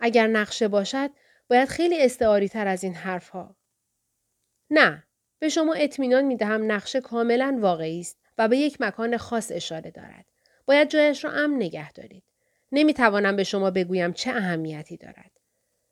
اگر 0.00 0.26
نقشه 0.26 0.68
باشد، 0.68 1.10
باید 1.50 1.68
خیلی 1.68 2.02
استعاری 2.02 2.48
تر 2.48 2.66
از 2.66 2.84
این 2.84 2.94
حرفها. 2.94 3.56
نه، 4.70 5.06
به 5.38 5.48
شما 5.48 5.74
اطمینان 5.74 6.24
می 6.24 6.36
دهم 6.36 6.72
نقشه 6.72 7.00
کاملا 7.00 7.58
واقعی 7.60 8.00
است 8.00 8.18
و 8.38 8.48
به 8.48 8.56
یک 8.56 8.80
مکان 8.80 9.16
خاص 9.16 9.52
اشاره 9.54 9.90
دارد. 9.90 10.26
باید 10.66 10.88
جایش 10.88 11.24
را 11.24 11.30
امن 11.30 11.56
نگه 11.56 11.92
دارید. 11.92 12.27
نمی 12.72 12.94
توانم 12.94 13.36
به 13.36 13.44
شما 13.44 13.70
بگویم 13.70 14.12
چه 14.12 14.30
اهمیتی 14.30 14.96
دارد. 14.96 15.30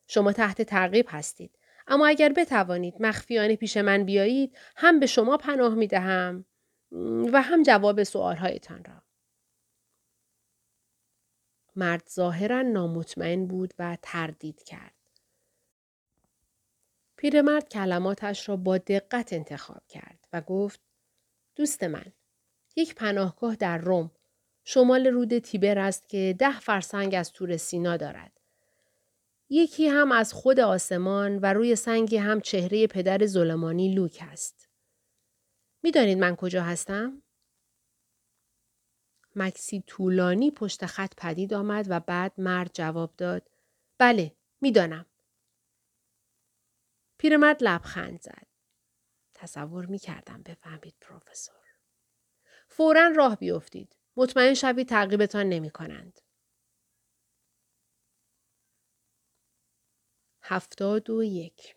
شما 0.09 0.33
تحت 0.33 0.63
تعقیب 0.63 1.07
هستید. 1.09 1.59
اما 1.87 2.07
اگر 2.07 2.33
بتوانید 2.33 2.95
مخفیانه 3.01 3.57
پیش 3.57 3.77
من 3.77 4.05
بیایید 4.05 4.57
هم 4.77 5.01
به 5.01 5.07
شما 5.07 5.37
پناه 5.37 5.75
می 5.75 5.87
دهم 5.87 6.45
و 7.33 7.43
هم 7.43 7.63
جواب 7.63 8.03
سوالهایتان 8.03 8.85
را. 8.85 9.03
مرد 11.77 12.09
ظاهرا 12.09 12.63
نامطمئن 12.63 13.47
بود 13.47 13.75
و 13.79 13.99
تردید 14.03 14.63
کرد. 14.63 14.93
پیرمرد 17.17 17.69
کلماتش 17.69 18.49
را 18.49 18.57
با 18.57 18.79
دقت 18.79 19.33
انتخاب 19.33 19.87
کرد 19.89 20.29
و 20.33 20.41
گفت 20.41 20.81
دوست 21.57 21.85
من 21.85 22.13
یک 22.77 22.95
پناهگاه 22.95 23.57
در 23.57 23.79
روم 23.79 24.11
شمال 24.69 25.07
رود 25.07 25.39
تیبر 25.39 25.79
است 25.79 26.09
که 26.09 26.37
ده 26.39 26.61
فرسنگ 26.61 27.15
از 27.15 27.33
تور 27.33 27.57
سینا 27.57 27.97
دارد. 27.97 28.41
یکی 29.49 29.89
هم 29.89 30.13
از 30.13 30.33
خود 30.33 30.61
آسمان 30.61 31.39
و 31.39 31.47
روی 31.47 31.77
سنگی 31.77 32.17
هم 32.17 32.41
چهره 32.41 32.87
پدر 32.87 33.27
ظلمانی 33.27 33.95
لوک 33.95 34.19
است. 34.31 34.69
می‌دانید 35.83 36.19
من 36.19 36.37
کجا 36.37 36.63
هستم؟ 36.63 37.23
مکسی 39.37 39.85
طولانی 39.87 40.51
پشت 40.51 40.87
خط 40.87 41.15
پدید 41.17 41.55
آمد 41.55 41.87
و 41.89 42.01
بعد 42.01 42.33
مرد 42.39 42.71
جواب 42.75 43.15
داد. 43.17 43.51
بله، 43.99 44.37
می‌دانم. 44.61 45.07
پیرمرد 47.19 47.63
لبخند 47.63 48.21
زد. 48.21 48.47
تصور 49.35 49.87
می 49.87 49.99
کردم 49.99 50.43
بفهمید 50.43 50.95
پروفسور. 51.01 51.55
فورا 52.69 53.09
راه 53.17 53.37
بیفتید. 53.37 53.96
مطمئن 54.17 54.55
شوید 54.55 54.89
تعقیبتان 54.89 55.49
نمی 55.49 55.71
کنند. 55.71 56.21
هفتاد 60.43 61.11
و 61.11 61.23
یک 61.23 61.77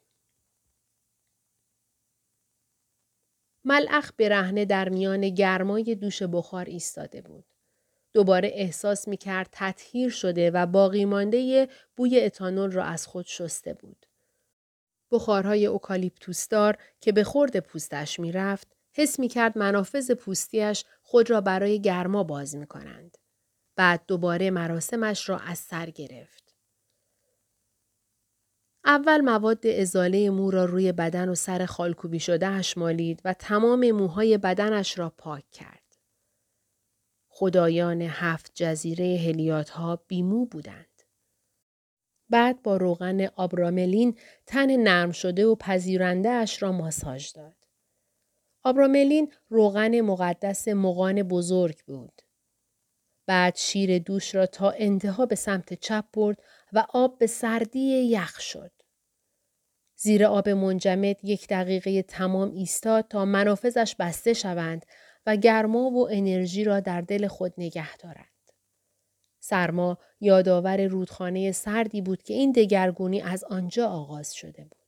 ملعخ 3.66 4.12
برهنه 4.18 4.66
در 4.66 4.90
میان 4.90 5.30
گرمای 5.30 5.96
دوش 5.96 6.24
بخار 6.24 6.66
ایستاده 6.66 7.22
بود. 7.22 7.46
دوباره 8.14 8.52
احساس 8.54 9.08
می 9.08 9.18
کرد 9.18 9.50
تطهیر 9.52 10.10
شده 10.10 10.52
و 10.52 10.66
باقی 10.66 11.06
مانده 11.06 11.70
بوی 11.96 12.20
اتانول 12.20 12.72
را 12.72 12.84
از 12.84 13.08
خود 13.08 13.26
شسته 13.26 13.74
بود. 13.74 14.06
بخارهای 15.12 15.66
اوکالیپتوسدار 15.66 16.78
که 17.02 17.12
به 17.12 17.24
خورد 17.24 17.60
پوستش 17.60 18.20
می 18.20 18.32
رفت، 18.32 18.79
حس 19.00 19.20
می 19.20 19.28
کرد 19.28 19.58
منافذ 19.58 20.12
پوستیش 20.12 20.86
خود 21.02 21.30
را 21.30 21.42
برای 21.42 21.82
گرما 21.82 22.24
باز 22.24 22.56
می 22.56 22.68
کنند. 22.68 23.18
بعد 23.76 24.04
دوباره 24.08 24.52
مراسمش 24.52 25.30
را 25.30 25.38
از 25.40 25.60
سر 25.60 25.90
گرفت. 25.90 26.56
اول 28.86 29.22
مواد 29.22 29.68
ازاله 29.68 30.30
مو 30.30 30.52
را 30.52 30.66
روی 30.66 30.92
بدن 30.92 31.30
و 31.30 31.36
سر 31.36 31.66
خالکوبی 31.66 32.20
شدهش 32.20 32.78
مالید 32.78 33.22
و 33.26 33.34
تمام 33.34 33.92
موهای 33.92 34.38
بدنش 34.38 35.00
را 35.00 35.10
پاک 35.10 35.52
کرد. 35.52 35.96
خدایان 37.28 38.02
هفت 38.02 38.52
جزیره 38.56 39.06
هلیات 39.06 39.70
ها 39.70 39.96
بیمو 40.08 40.46
بودند. 40.46 41.04
بعد 42.30 42.64
با 42.64 42.78
روغن 42.78 43.26
آبراملین 43.26 44.18
تن 44.46 44.76
نرم 44.76 45.12
شده 45.12 45.46
و 45.46 45.56
پذیرنده 45.56 46.30
اش 46.30 46.64
را 46.64 46.72
ماساژ 46.72 47.32
داد. 47.32 47.59
آبراملین 48.64 49.34
روغن 49.50 50.02
مقدس 50.02 50.68
مغان 50.68 51.24
بزرگ 51.24 51.84
بود. 51.88 52.22
بعد 53.26 53.56
شیر 53.56 54.00
دوش 54.00 54.36
را 54.36 54.46
تا 54.46 54.72
انتها 54.72 55.26
به 55.26 55.36
سمت 55.36 55.74
چپ 55.74 56.06
برد 56.14 56.38
و 56.74 56.86
آب 56.90 57.18
به 57.18 57.28
سردی 57.28 58.04
یخ 58.04 58.40
شد. 58.40 58.72
زیر 59.96 60.26
آب 60.26 60.50
منجمد 60.50 61.26
یک 61.26 61.48
دقیقه 61.48 62.02
تمام 62.02 62.52
ایستاد 62.52 63.08
تا 63.08 63.26
منافذش 63.26 63.96
بسته 64.00 64.34
شوند 64.34 64.86
و 65.26 65.36
گرما 65.36 65.90
و 65.90 66.10
انرژی 66.12 66.64
را 66.64 66.80
در 66.80 67.02
دل 67.02 67.28
خود 67.28 67.54
نگه 67.58 67.98
دارد. 67.98 68.30
سرما 69.40 69.98
یادآور 70.20 70.86
رودخانه 70.86 71.52
سردی 71.52 72.02
بود 72.02 72.24
که 72.24 72.34
این 72.34 72.52
دگرگونی 72.52 73.22
از 73.22 73.44
آنجا 73.44 73.88
آغاز 73.88 74.34
شده 74.34 74.64
بود. 74.64 74.79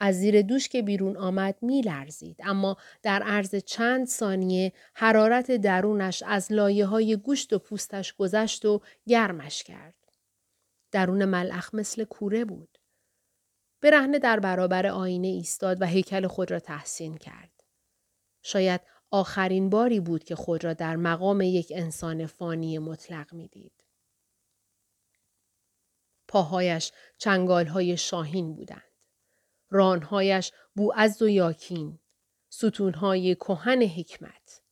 از 0.00 0.14
زیر 0.14 0.42
دوش 0.42 0.68
که 0.68 0.82
بیرون 0.82 1.16
آمد 1.16 1.56
می 1.62 1.80
لرزید 1.80 2.36
اما 2.44 2.76
در 3.02 3.22
عرض 3.22 3.54
چند 3.54 4.06
ثانیه 4.06 4.72
حرارت 4.94 5.50
درونش 5.50 6.22
از 6.26 6.52
لایه 6.52 6.86
های 6.86 7.16
گوشت 7.16 7.52
و 7.52 7.58
پوستش 7.58 8.12
گذشت 8.12 8.64
و 8.64 8.80
گرمش 9.06 9.62
کرد. 9.62 9.94
درون 10.90 11.24
ملخ 11.24 11.74
مثل 11.74 12.04
کوره 12.04 12.44
بود. 12.44 12.78
برهنه 13.80 14.18
در 14.18 14.40
برابر 14.40 14.86
آینه 14.86 15.28
ایستاد 15.28 15.82
و 15.82 15.84
هیکل 15.84 16.26
خود 16.26 16.50
را 16.50 16.60
تحسین 16.60 17.16
کرد. 17.16 17.64
شاید 18.42 18.80
آخرین 19.10 19.70
باری 19.70 20.00
بود 20.00 20.24
که 20.24 20.34
خود 20.34 20.64
را 20.64 20.74
در 20.74 20.96
مقام 20.96 21.40
یک 21.40 21.72
انسان 21.76 22.26
فانی 22.26 22.78
مطلق 22.78 23.34
می‌دید. 23.34 23.84
پاهایش 26.28 26.92
چنگالهای 27.18 27.96
شاهین 27.96 28.54
بودند. 28.54 28.89
رانهایش 29.70 30.52
بوعز 30.76 31.22
و 31.22 31.28
یاکین. 31.28 31.98
ستونهای 32.52 33.34
کهن 33.34 33.82
حکمت. 33.82 34.62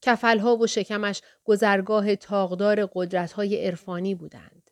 کفلها 0.00 0.56
و 0.56 0.66
شکمش 0.66 1.22
گذرگاه 1.44 2.16
تاغدار 2.16 2.86
قدرتهای 2.94 3.66
عرفانی 3.66 4.14
بودند. 4.14 4.70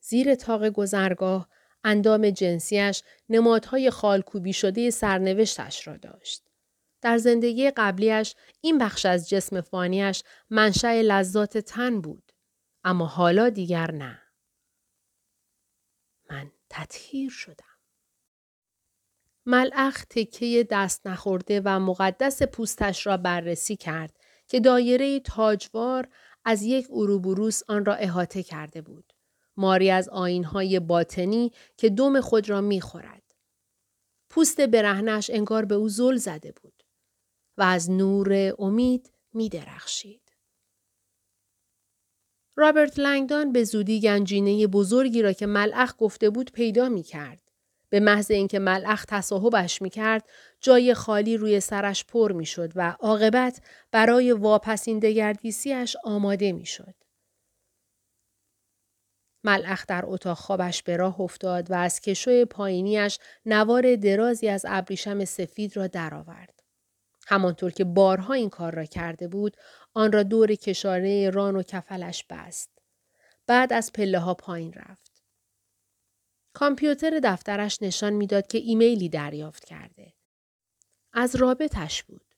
زیر 0.00 0.34
تاق 0.34 0.68
گذرگاه 0.68 1.48
اندام 1.84 2.30
جنسیش 2.30 3.02
نمادهای 3.28 3.90
خالکوبی 3.90 4.52
شده 4.52 4.90
سرنوشتش 4.90 5.86
را 5.86 5.96
داشت. 5.96 6.48
در 7.00 7.18
زندگی 7.18 7.70
قبلیش 7.70 8.34
این 8.60 8.78
بخش 8.78 9.06
از 9.06 9.28
جسم 9.28 9.60
فانیش 9.60 10.22
منشأ 10.50 11.00
لذات 11.04 11.58
تن 11.58 12.00
بود. 12.00 12.32
اما 12.84 13.06
حالا 13.06 13.48
دیگر 13.48 13.90
نه. 13.90 14.22
من 16.30 16.50
تطهیر 16.70 17.30
شدم. 17.30 17.71
ملعخ 19.46 20.04
تکه 20.04 20.66
دست 20.70 21.06
نخورده 21.06 21.62
و 21.64 21.80
مقدس 21.80 22.42
پوستش 22.42 23.06
را 23.06 23.16
بررسی 23.16 23.76
کرد 23.76 24.16
که 24.48 24.60
دایره 24.60 25.20
تاجوار 25.20 26.08
از 26.44 26.62
یک 26.62 26.86
اروبروس 26.90 27.62
آن 27.68 27.84
را 27.84 27.94
احاطه 27.94 28.42
کرده 28.42 28.82
بود. 28.82 29.12
ماری 29.56 29.90
از 29.90 30.08
آینهای 30.08 30.80
باطنی 30.80 31.52
که 31.76 31.88
دم 31.88 32.20
خود 32.20 32.50
را 32.50 32.60
می‌خورد. 32.60 33.22
پوست 34.30 34.60
برهنش 34.60 35.30
انگار 35.30 35.64
به 35.64 35.74
او 35.74 35.88
زل 35.88 36.16
زده 36.16 36.52
بود. 36.52 36.82
و 37.56 37.62
از 37.62 37.90
نور 37.90 38.54
امید 38.58 39.12
می 39.32 39.48
درخشید. 39.48 40.32
رابرت 42.56 42.98
لنگدان 42.98 43.52
به 43.52 43.64
زودی 43.64 44.00
گنجینه 44.00 44.66
بزرگی 44.66 45.22
را 45.22 45.32
که 45.32 45.46
ملعخ 45.46 45.94
گفته 45.98 46.30
بود 46.30 46.52
پیدا 46.52 46.88
می 46.88 47.02
کرد. 47.02 47.41
به 47.92 48.00
محض 48.00 48.30
اینکه 48.30 48.58
ملعخ 48.58 49.04
تصاحبش 49.08 49.82
می 49.82 49.90
کرد، 49.90 50.28
جای 50.60 50.94
خالی 50.94 51.36
روی 51.36 51.60
سرش 51.60 52.04
پر 52.04 52.32
می 52.32 52.46
شد 52.46 52.72
و 52.74 52.96
عاقبت 53.00 53.60
برای 53.90 54.32
واپسین 54.32 54.98
دگردیسیش 54.98 55.96
آماده 56.04 56.52
می 56.52 56.66
شد. 56.66 56.94
ملعخ 59.44 59.86
در 59.86 60.02
اتاق 60.06 60.38
خوابش 60.38 60.82
به 60.82 60.96
راه 60.96 61.20
افتاد 61.20 61.70
و 61.70 61.74
از 61.74 62.00
کشوی 62.00 62.44
پایینیش 62.44 63.18
نوار 63.46 63.96
درازی 63.96 64.48
از 64.48 64.64
ابریشم 64.68 65.24
سفید 65.24 65.76
را 65.76 65.86
درآورد. 65.86 66.62
همانطور 67.26 67.70
که 67.70 67.84
بارها 67.84 68.34
این 68.34 68.50
کار 68.50 68.74
را 68.74 68.84
کرده 68.84 69.28
بود 69.28 69.56
آن 69.94 70.12
را 70.12 70.22
دور 70.22 70.54
کشاره 70.54 71.30
ران 71.30 71.56
و 71.56 71.62
کفلش 71.62 72.24
بست. 72.30 72.70
بعد 73.46 73.72
از 73.72 73.92
پله 73.92 74.18
ها 74.18 74.34
پایین 74.34 74.72
رفت. 74.72 75.11
کامپیوتر 76.52 77.20
دفترش 77.24 77.82
نشان 77.82 78.12
می‌داد 78.12 78.46
که 78.46 78.58
ایمیلی 78.58 79.08
دریافت 79.08 79.64
کرده. 79.64 80.14
از 81.12 81.36
رابطش 81.36 82.02
بود. 82.02 82.34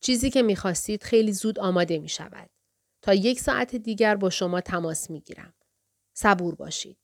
چیزی 0.00 0.30
که 0.30 0.42
می‌خواستید 0.42 1.02
خیلی 1.02 1.32
زود 1.32 1.58
آماده 1.58 1.98
می 1.98 2.08
شود. 2.08 2.50
تا 3.02 3.14
یک 3.14 3.40
ساعت 3.40 3.76
دیگر 3.76 4.16
با 4.16 4.30
شما 4.30 4.60
تماس 4.60 5.10
می 5.10 5.20
گیرم. 5.20 5.54
صبور 6.14 6.54
باشید. 6.54 6.98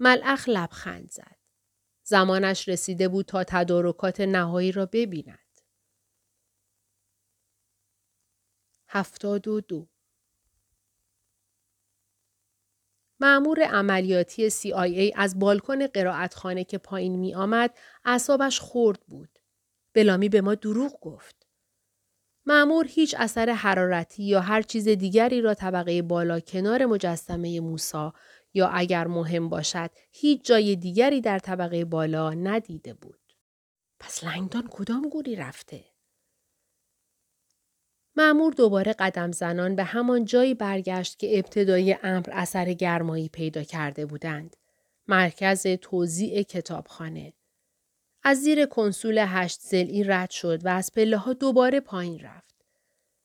ملعخ 0.00 0.48
لبخند 0.48 1.10
زد. 1.10 1.36
زمانش 2.02 2.68
رسیده 2.68 3.08
بود 3.08 3.26
تا 3.26 3.44
تدارکات 3.44 4.20
نهایی 4.20 4.72
را 4.72 4.86
ببیند. 4.86 5.60
هفتاد 8.88 9.48
و 9.48 9.60
دو 9.60 9.88
معمور 13.20 13.62
عملیاتی 13.62 14.50
CIA 14.50 15.12
از 15.16 15.38
بالکن 15.38 15.86
قرائتخانه 15.86 16.64
که 16.64 16.78
پایین 16.78 17.16
می 17.16 17.34
آمد 17.34 17.78
اعصابش 18.04 18.60
خورد 18.60 19.00
بود. 19.08 19.38
بلامی 19.94 20.28
به 20.28 20.40
ما 20.40 20.54
دروغ 20.54 21.00
گفت. 21.00 21.46
معمور 22.46 22.86
هیچ 22.88 23.14
اثر 23.18 23.50
حرارتی 23.50 24.24
یا 24.24 24.40
هر 24.40 24.62
چیز 24.62 24.88
دیگری 24.88 25.40
را 25.40 25.54
طبقه 25.54 26.02
بالا 26.02 26.40
کنار 26.40 26.86
مجسمه 26.86 27.60
موسا 27.60 28.12
یا 28.54 28.68
اگر 28.68 29.06
مهم 29.06 29.48
باشد 29.48 29.90
هیچ 30.12 30.44
جای 30.44 30.76
دیگری 30.76 31.20
در 31.20 31.38
طبقه 31.38 31.84
بالا 31.84 32.30
ندیده 32.30 32.94
بود. 32.94 33.20
پس 34.00 34.24
لنگدان 34.24 34.68
کدام 34.70 35.08
گوری 35.08 35.36
رفته؟ 35.36 35.84
معمور 38.18 38.52
دوباره 38.52 38.92
قدم 38.92 39.32
زنان 39.32 39.76
به 39.76 39.84
همان 39.84 40.24
جایی 40.24 40.54
برگشت 40.54 41.18
که 41.18 41.38
ابتدای 41.38 41.96
امر 42.02 42.28
اثر 42.32 42.72
گرمایی 42.72 43.28
پیدا 43.28 43.62
کرده 43.62 44.06
بودند. 44.06 44.56
مرکز 45.08 45.66
توزیع 45.66 46.42
کتابخانه. 46.42 47.32
از 48.22 48.38
زیر 48.38 48.66
کنسول 48.66 49.24
هشت 49.28 49.60
زلی 49.60 50.04
رد 50.04 50.30
شد 50.30 50.66
و 50.66 50.68
از 50.68 50.92
پله 50.92 51.16
ها 51.16 51.32
دوباره 51.32 51.80
پایین 51.80 52.20
رفت. 52.20 52.54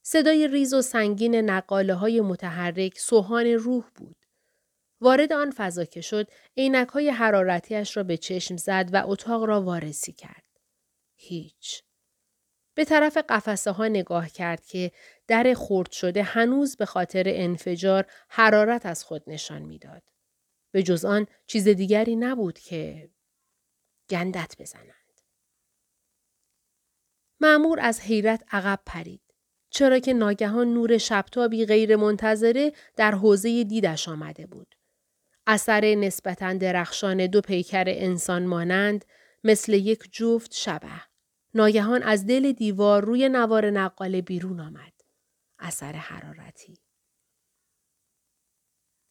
صدای 0.02 0.48
ریز 0.48 0.74
و 0.74 0.82
سنگین 0.82 1.36
نقاله 1.36 1.94
های 1.94 2.22
متحرک 2.22 2.98
سوهان 2.98 3.46
روح 3.46 3.84
بود. 3.96 4.16
وارد 5.02 5.34
آن 5.34 5.52
فضا 5.52 5.86
که 5.86 6.02
شد 6.02 6.28
عینک 6.58 6.88
های 6.88 7.10
حرارتیش 7.10 7.98
را 7.98 8.04
به 8.04 8.18
چشم 8.18 8.58
زد 8.58 8.90
و 8.94 9.04
اتاق 9.06 9.44
را 9.44 9.62
وارسی 9.62 10.12
کرد. 10.12 10.44
هیچ. 11.16 11.84
به 12.76 12.86
طرف 12.86 13.18
قفسه 13.18 13.72
ها 13.72 13.88
نگاه 13.88 14.30
کرد 14.30 14.66
که 14.66 14.92
در 15.28 15.54
خرد 15.54 15.92
شده 15.92 16.24
هنوز 16.24 16.78
به 16.78 16.86
خاطر 16.86 17.24
انفجار 17.28 18.06
حرارت 18.30 18.86
از 18.86 19.04
خود 19.04 19.24
نشان 19.28 19.62
می‌داد. 19.62 20.04
به 20.72 20.84
جز 20.84 21.06
آن 21.06 21.28
چیز 21.48 21.68
دیگری 21.68 22.16
نبود 22.16 22.60
که 22.60 23.10
گندت 24.10 24.56
بزنند. 24.60 25.22
معمور 27.40 27.80
از 27.80 28.02
حیرت 28.02 28.44
عقب 28.52 28.80
پرید. 28.86 29.22
چرا 29.70 30.00
که 30.00 30.14
ناگهان 30.14 30.74
نور 30.74 30.98
شبتابی 30.98 31.66
غیر 31.66 31.96
منتظره 31.96 32.74
در 32.96 33.12
حوزه 33.12 33.64
دیدش 33.64 34.10
آمده 34.10 34.46
بود. 34.46 34.76
اثر 35.48 35.96
نسبتا 35.96 36.54
درخشان 36.54 37.28
دو 37.28 37.42
پیکر 37.42 37.84
انسان 37.88 38.46
مانند 38.46 39.06
مثل 39.44 39.74
یک 39.74 40.10
جفت 40.12 40.54
شبه. 40.54 41.13
ناگهان 41.54 42.04
از 42.04 42.26
دل 42.26 42.52
دیوار 42.52 43.06
روی 43.06 43.30
نوار 43.30 43.70
نقاله 43.70 44.22
بیرون 44.22 44.60
آمد. 44.60 44.94
اثر 45.60 45.92
حرارتی. 45.92 46.78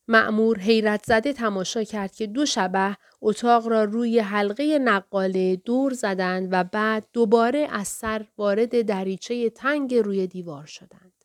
معمور 0.09 0.59
حیرت 0.59 1.05
زده 1.07 1.33
تماشا 1.33 1.85
کرد 1.85 2.14
که 2.14 2.26
دو 2.26 2.46
شبه 2.46 2.96
اتاق 3.20 3.68
را 3.68 3.85
روی 3.85 4.18
حلقه 4.18 4.78
نقاله 4.78 5.57
دور 5.57 5.92
زدند 5.92 6.48
و 6.52 6.64
بعد 6.64 7.09
دوباره 7.12 7.68
از 7.70 7.88
سر 7.88 8.26
وارد 8.37 8.87
دریچه 8.87 9.50
تنگ 9.50 9.94
روی 9.94 10.26
دیوار 10.26 10.66
شدند. 10.66 11.24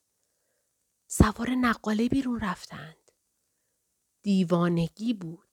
سوار 1.07 1.49
نقاله 1.49 2.09
بیرون 2.09 2.39
رفتند. 2.39 3.11
دیوانگی 4.23 5.13
بود. 5.13 5.46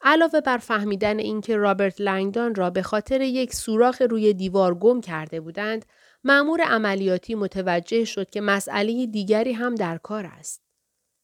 علاوه 0.00 0.40
بر 0.40 0.58
فهمیدن 0.58 1.18
اینکه 1.18 1.56
رابرت 1.56 2.00
لنگدان 2.00 2.54
را 2.54 2.70
به 2.70 2.82
خاطر 2.82 3.20
یک 3.20 3.54
سوراخ 3.54 4.02
روی 4.02 4.34
دیوار 4.34 4.74
گم 4.74 5.00
کرده 5.00 5.40
بودند، 5.40 5.86
مأمور 6.24 6.60
عملیاتی 6.60 7.34
متوجه 7.34 8.04
شد 8.04 8.30
که 8.30 8.40
مسئله 8.40 9.06
دیگری 9.06 9.52
هم 9.52 9.74
در 9.74 9.98
کار 9.98 10.26
است. 10.26 10.62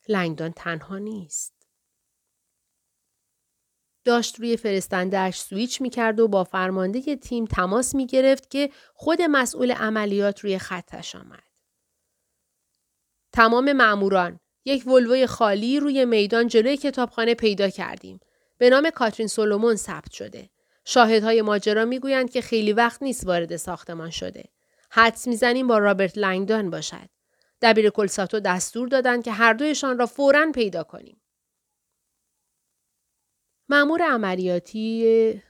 لنگدان 0.08 0.52
تنها 0.52 0.98
نیست. 0.98 1.54
داشت 4.04 4.40
روی 4.40 4.56
فرستندهش 4.56 5.40
سویچ 5.40 5.80
می 5.80 5.90
کرد 5.90 6.20
و 6.20 6.28
با 6.28 6.44
فرمانده 6.44 7.16
تیم 7.16 7.44
تماس 7.44 7.94
می 7.94 8.06
گرفت 8.06 8.50
که 8.50 8.70
خود 8.94 9.22
مسئول 9.22 9.72
عملیات 9.72 10.40
روی 10.40 10.58
خطش 10.58 11.14
آمد. 11.14 11.42
تمام 13.32 13.72
معموران 13.72 14.40
یک 14.64 14.87
ولوی 14.87 15.26
خالی 15.26 15.80
روی 15.80 16.04
میدان 16.04 16.46
جلوی 16.46 16.76
کتابخانه 16.76 17.34
پیدا 17.34 17.68
کردیم. 17.68 18.20
به 18.59 18.71
نام 18.71 18.90
کاترین 18.90 19.29
سولومون 19.29 19.77
ثبت 19.77 20.12
شده. 20.12 20.51
شاهدهای 20.85 21.43
ماجرا 21.43 21.85
می‌گویند 21.85 22.31
که 22.31 22.40
خیلی 22.40 22.73
وقت 22.73 23.03
نیست 23.03 23.27
وارد 23.27 23.57
ساختمان 23.57 24.11
شده. 24.11 24.45
حدس 24.90 25.27
می‌زنیم 25.27 25.67
با 25.67 25.79
رابرت 25.79 26.19
لنگدان 26.19 26.71
باشد. 26.71 27.09
دبیر 27.62 27.90
کلساتو 27.90 28.40
دستور 28.40 28.88
دادند 28.88 29.25
که 29.25 29.33
هر 29.33 29.53
دویشان 29.53 29.99
را 29.99 30.07
فوراً 30.07 30.53
پیدا 30.55 30.85
کنیم. 30.85 31.21
معمور 33.69 34.03
عملیاتی 34.03 35.43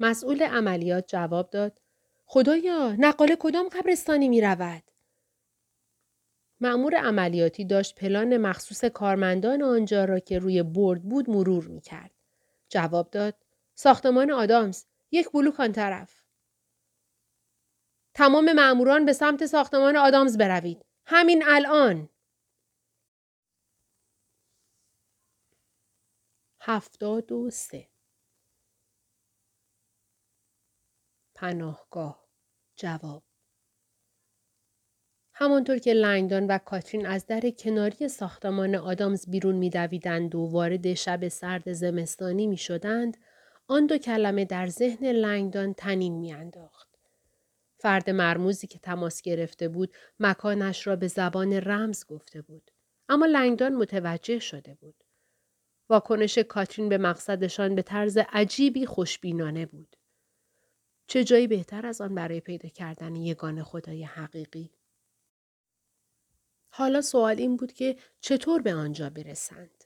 مسئول 0.00 0.42
عملیات 0.42 1.08
جواب 1.08 1.50
داد 1.50 1.78
خدایا 2.26 2.96
نقاله 2.98 3.36
کدام 3.40 3.68
قبرستانی 3.68 4.28
می 4.28 4.40
رود؟ 4.40 4.89
معمور 6.60 6.96
عملیاتی 6.96 7.64
داشت 7.64 7.94
پلان 7.94 8.36
مخصوص 8.36 8.84
کارمندان 8.84 9.62
آنجا 9.62 10.04
را 10.04 10.18
که 10.18 10.38
روی 10.38 10.62
برد 10.62 11.02
بود 11.02 11.30
مرور 11.30 11.68
می 11.68 11.80
کرد. 11.80 12.10
جواب 12.68 13.10
داد 13.10 13.34
ساختمان 13.74 14.30
آدامز 14.30 14.84
یک 15.10 15.30
بلوک 15.30 15.60
آن 15.60 15.72
طرف. 15.72 16.22
تمام 18.14 18.52
معموران 18.52 19.04
به 19.04 19.12
سمت 19.12 19.46
ساختمان 19.46 19.96
آدامز 19.96 20.38
بروید. 20.38 20.84
همین 21.06 21.44
الان. 21.46 22.08
هفتاد 26.60 27.32
و 27.32 27.50
سه 27.50 27.88
پناهگاه 31.34 32.28
جواب 32.76 33.29
همانطور 35.42 35.78
که 35.78 35.92
لنگدان 35.92 36.46
و 36.46 36.58
کاترین 36.58 37.06
از 37.06 37.26
در 37.26 37.50
کناری 37.50 38.08
ساختمان 38.08 38.74
آدامز 38.74 39.30
بیرون 39.30 39.54
میدویدند 39.54 40.34
و 40.34 40.38
وارد 40.38 40.94
شب 40.94 41.28
سرد 41.28 41.72
زمستانی 41.72 42.46
می 42.46 42.56
شدند، 42.56 43.16
آن 43.68 43.86
دو 43.86 43.98
کلمه 43.98 44.44
در 44.44 44.66
ذهن 44.66 45.06
لنگدان 45.06 45.74
تنین 45.74 46.18
میانداخت. 46.18 46.88
فرد 47.78 48.10
مرموزی 48.10 48.66
که 48.66 48.78
تماس 48.78 49.22
گرفته 49.22 49.68
بود 49.68 49.92
مکانش 50.20 50.86
را 50.86 50.96
به 50.96 51.08
زبان 51.08 51.52
رمز 51.52 52.06
گفته 52.06 52.42
بود. 52.42 52.70
اما 53.08 53.26
لنگدان 53.26 53.74
متوجه 53.74 54.38
شده 54.38 54.74
بود. 54.74 55.04
واکنش 55.88 56.38
کاترین 56.38 56.88
به 56.88 56.98
مقصدشان 56.98 57.74
به 57.74 57.82
طرز 57.82 58.18
عجیبی 58.32 58.86
خوشبینانه 58.86 59.66
بود. 59.66 59.96
چه 61.06 61.24
جایی 61.24 61.46
بهتر 61.46 61.86
از 61.86 62.00
آن 62.00 62.14
برای 62.14 62.40
پیدا 62.40 62.68
کردن 62.68 63.16
یگان 63.16 63.62
خدای 63.62 64.04
حقیقی؟ 64.04 64.70
حالا 66.70 67.00
سوال 67.00 67.38
این 67.38 67.56
بود 67.56 67.72
که 67.72 67.96
چطور 68.20 68.62
به 68.62 68.74
آنجا 68.74 69.10
برسند؟ 69.10 69.84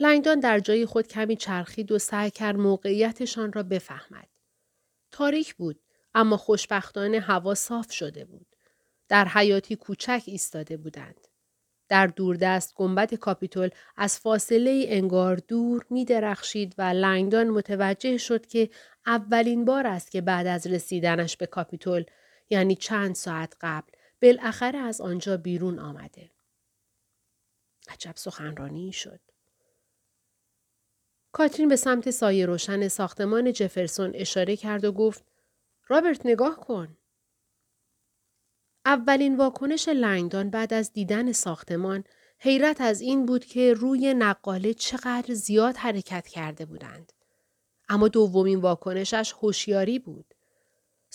لنگدان 0.00 0.40
در 0.40 0.58
جای 0.58 0.86
خود 0.86 1.08
کمی 1.08 1.36
چرخید 1.36 1.92
و 1.92 1.98
سعی 1.98 2.30
کرد 2.30 2.56
موقعیتشان 2.56 3.52
را 3.52 3.62
بفهمد. 3.62 4.28
تاریک 5.10 5.54
بود 5.54 5.80
اما 6.14 6.36
خوشبختانه 6.36 7.20
هوا 7.20 7.54
صاف 7.54 7.92
شده 7.92 8.24
بود. 8.24 8.46
در 9.08 9.28
حیاتی 9.28 9.76
کوچک 9.76 10.22
ایستاده 10.26 10.76
بودند. 10.76 11.28
در 11.88 12.06
دوردست 12.06 12.74
گنبد 12.74 13.14
کاپیتول 13.14 13.70
از 13.96 14.18
فاصله 14.18 14.84
انگار 14.88 15.36
دور 15.36 15.86
می 15.90 16.04
درخشید 16.04 16.74
و 16.78 16.82
لنگدان 16.82 17.48
متوجه 17.50 18.16
شد 18.16 18.46
که 18.46 18.70
اولین 19.06 19.64
بار 19.64 19.86
است 19.86 20.10
که 20.10 20.20
بعد 20.20 20.46
از 20.46 20.66
رسیدنش 20.66 21.36
به 21.36 21.46
کاپیتول 21.46 22.04
یعنی 22.50 22.76
چند 22.76 23.14
ساعت 23.14 23.56
قبل 23.60 23.92
بالاخره 24.24 24.78
از 24.78 25.00
آنجا 25.00 25.36
بیرون 25.36 25.78
آمده. 25.78 26.30
عجب 27.88 28.12
سخنرانی 28.16 28.92
شد. 28.92 29.20
کاترین 31.32 31.68
به 31.68 31.76
سمت 31.76 32.10
سایه 32.10 32.46
روشن 32.46 32.88
ساختمان 32.88 33.52
جفرسون 33.52 34.12
اشاره 34.14 34.56
کرد 34.56 34.84
و 34.84 34.92
گفت 34.92 35.24
رابرت 35.88 36.26
نگاه 36.26 36.56
کن. 36.56 36.96
اولین 38.84 39.36
واکنش 39.36 39.88
لنگدان 39.88 40.50
بعد 40.50 40.74
از 40.74 40.92
دیدن 40.92 41.32
ساختمان 41.32 42.04
حیرت 42.38 42.80
از 42.80 43.00
این 43.00 43.26
بود 43.26 43.44
که 43.44 43.74
روی 43.74 44.14
نقاله 44.14 44.74
چقدر 44.74 45.34
زیاد 45.34 45.76
حرکت 45.76 46.28
کرده 46.28 46.64
بودند. 46.64 47.12
اما 47.88 48.08
دومین 48.08 48.60
واکنشش 48.60 49.34
هوشیاری 49.42 49.98
بود. 49.98 50.33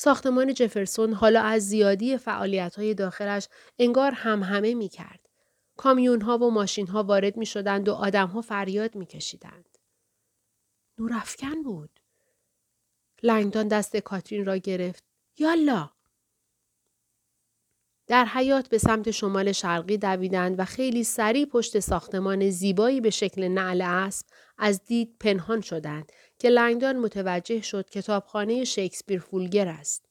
ساختمان 0.01 0.53
جفرسون 0.53 1.13
حالا 1.13 1.41
از 1.41 1.67
زیادی 1.67 2.17
فعالیت 2.17 2.75
های 2.75 2.93
داخلش 2.93 3.47
انگار 3.79 4.11
هم 4.11 4.43
همه 4.43 4.73
می 4.73 4.89
کرد. 4.89 5.29
کامیون 5.77 6.21
ها 6.21 6.37
و 6.37 6.51
ماشین 6.51 6.87
ها 6.87 7.03
وارد 7.03 7.37
می 7.37 7.45
شدند 7.45 7.89
و 7.89 7.93
آدم 7.93 8.27
ها 8.27 8.41
فریاد 8.41 8.95
می 8.95 9.05
کشیدند. 9.05 9.77
نورافکن 10.97 11.63
بود. 11.63 11.99
لنگدان 13.23 13.67
دست 13.67 13.97
کاترین 13.97 14.45
را 14.45 14.57
گرفت. 14.57 15.03
یالا! 15.37 15.89
در 18.07 18.25
حیات 18.25 18.69
به 18.69 18.77
سمت 18.77 19.11
شمال 19.11 19.51
شرقی 19.51 19.97
دویدند 19.97 20.59
و 20.59 20.65
خیلی 20.65 21.03
سریع 21.03 21.45
پشت 21.45 21.79
ساختمان 21.79 22.49
زیبایی 22.49 23.01
به 23.01 23.09
شکل 23.09 23.47
نعل 23.47 23.81
اسب 23.81 24.25
از 24.57 24.85
دید 24.85 25.15
پنهان 25.19 25.61
شدند 25.61 26.11
که 26.39 26.49
لنگدان 26.49 26.99
متوجه 26.99 27.61
شد 27.61 27.89
کتابخانه 27.89 28.63
شکسپیر 28.63 29.19
فولگر 29.19 29.67
است. 29.67 30.05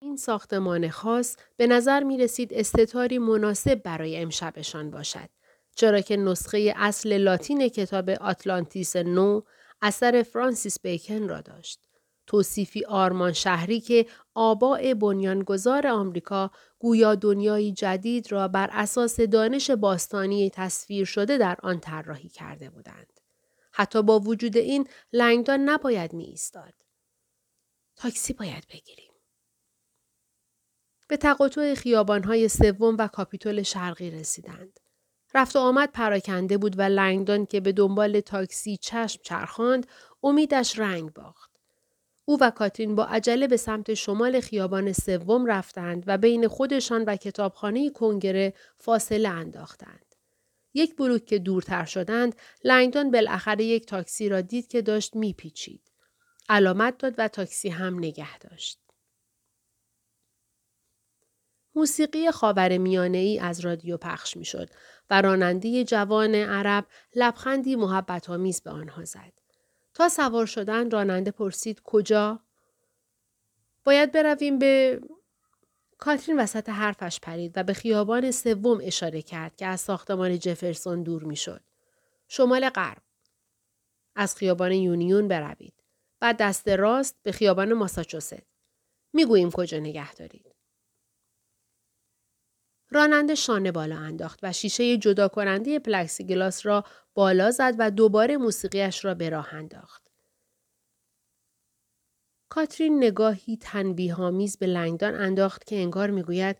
این 0.00 0.16
ساختمان 0.16 0.88
خاص 0.88 1.36
به 1.56 1.66
نظر 1.66 2.02
می 2.02 2.18
رسید 2.18 2.54
استتاری 2.54 3.18
مناسب 3.18 3.74
برای 3.74 4.16
امشبشان 4.16 4.90
باشد. 4.90 5.28
چرا 5.76 6.00
که 6.00 6.16
نسخه 6.16 6.74
اصل 6.76 7.16
لاتین 7.16 7.68
کتاب 7.68 8.10
آتلانتیس 8.10 8.96
نو 8.96 9.40
اثر 9.82 10.22
فرانسیس 10.22 10.80
بیکن 10.80 11.28
را 11.28 11.40
داشت. 11.40 11.80
توصیفی 12.26 12.84
آرمان 12.84 13.32
شهری 13.32 13.80
که 13.80 14.06
آباء 14.34 14.94
بنیانگذار 14.94 15.86
آمریکا 15.86 16.50
گویا 16.78 17.14
دنیایی 17.14 17.72
جدید 17.72 18.32
را 18.32 18.48
بر 18.48 18.70
اساس 18.72 19.20
دانش 19.20 19.70
باستانی 19.70 20.50
تصویر 20.50 21.04
شده 21.04 21.38
در 21.38 21.56
آن 21.62 21.80
طراحی 21.80 22.28
کرده 22.28 22.70
بودند. 22.70 23.13
حتی 23.76 24.02
با 24.02 24.20
وجود 24.20 24.56
این 24.56 24.88
لنگدان 25.12 25.60
نباید 25.60 26.12
می 26.12 26.24
ایستاد. 26.24 26.74
تاکسی 27.96 28.32
باید 28.32 28.64
بگیریم. 28.72 29.12
به 31.08 31.16
تقاطع 31.16 31.74
خیابانهای 31.74 32.48
سوم 32.48 32.96
و 32.98 33.08
کاپیتول 33.08 33.62
شرقی 33.62 34.10
رسیدند. 34.10 34.80
رفت 35.34 35.56
و 35.56 35.58
آمد 35.58 35.92
پراکنده 35.92 36.58
بود 36.58 36.78
و 36.78 36.82
لنگدان 36.82 37.46
که 37.46 37.60
به 37.60 37.72
دنبال 37.72 38.20
تاکسی 38.20 38.76
چشم 38.76 39.20
چرخاند 39.22 39.86
امیدش 40.22 40.78
رنگ 40.78 41.12
باخت. 41.12 41.50
او 42.24 42.38
و 42.40 42.50
کاترین 42.50 42.94
با 42.94 43.04
عجله 43.04 43.46
به 43.46 43.56
سمت 43.56 43.94
شمال 43.94 44.40
خیابان 44.40 44.92
سوم 44.92 45.46
رفتند 45.46 46.04
و 46.06 46.18
بین 46.18 46.48
خودشان 46.48 47.04
و 47.04 47.16
کتابخانه 47.16 47.90
کنگره 47.90 48.54
فاصله 48.78 49.28
انداختند. 49.28 50.03
یک 50.74 50.96
بلوک 50.96 51.24
که 51.24 51.38
دورتر 51.38 51.84
شدند، 51.84 52.36
لنگدان 52.64 53.10
بالاخره 53.10 53.64
یک 53.64 53.86
تاکسی 53.86 54.28
را 54.28 54.40
دید 54.40 54.68
که 54.68 54.82
داشت 54.82 55.16
میپیچید. 55.16 55.92
علامت 56.48 56.98
داد 56.98 57.14
و 57.18 57.28
تاکسی 57.28 57.68
هم 57.68 57.98
نگه 57.98 58.38
داشت. 58.38 58.80
موسیقی 61.74 62.30
خاور 62.30 62.78
میانه 62.78 63.18
ای 63.18 63.38
از 63.38 63.60
رادیو 63.60 63.96
پخش 63.96 64.36
می 64.36 64.44
شد 64.44 64.70
و 65.10 65.22
راننده 65.22 65.84
جوان 65.84 66.34
عرب 66.34 66.86
لبخندی 67.14 67.76
محبت 67.76 68.30
آمیز 68.30 68.60
به 68.60 68.70
آنها 68.70 69.04
زد. 69.04 69.32
تا 69.94 70.08
سوار 70.08 70.46
شدن 70.46 70.90
راننده 70.90 71.30
پرسید 71.30 71.80
کجا؟ 71.84 72.40
باید 73.84 74.12
برویم 74.12 74.58
به 74.58 75.00
کاترین 75.98 76.40
وسط 76.40 76.68
حرفش 76.68 77.20
پرید 77.20 77.52
و 77.56 77.62
به 77.62 77.72
خیابان 77.72 78.30
سوم 78.30 78.80
اشاره 78.82 79.22
کرد 79.22 79.56
که 79.56 79.66
از 79.66 79.80
ساختمان 79.80 80.38
جفرسون 80.38 81.02
دور 81.02 81.24
می‌شد. 81.24 81.60
شمال 82.28 82.70
غرب. 82.70 83.02
از 84.16 84.36
خیابان 84.36 84.72
یونیون 84.72 85.28
بروید. 85.28 85.74
بعد 86.20 86.36
دست 86.36 86.68
راست 86.68 87.16
به 87.22 87.32
خیابان 87.32 87.72
ماساچوست. 87.72 88.42
می‌گوییم 89.12 89.50
کجا 89.50 89.78
نگه 89.78 90.14
دارید. 90.14 90.54
راننده 92.90 93.34
شانه 93.34 93.72
بالا 93.72 93.96
انداخت 93.96 94.38
و 94.42 94.52
شیشه 94.52 94.96
جدا 94.96 95.28
کننده 95.28 95.78
پلکسیگلاس 95.78 96.66
را 96.66 96.84
بالا 97.14 97.50
زد 97.50 97.74
و 97.78 97.90
دوباره 97.90 98.36
موسیقیش 98.36 99.04
را 99.04 99.14
به 99.14 99.28
راه 99.28 99.54
انداخت. 99.54 100.03
کاترین 102.54 103.04
نگاهی 103.04 103.56
تنبیه‌آمیز 103.56 104.56
به 104.56 104.66
لنگدان 104.66 105.14
انداخت 105.14 105.66
که 105.66 105.76
انگار 105.76 106.10
می‌گوید 106.10 106.56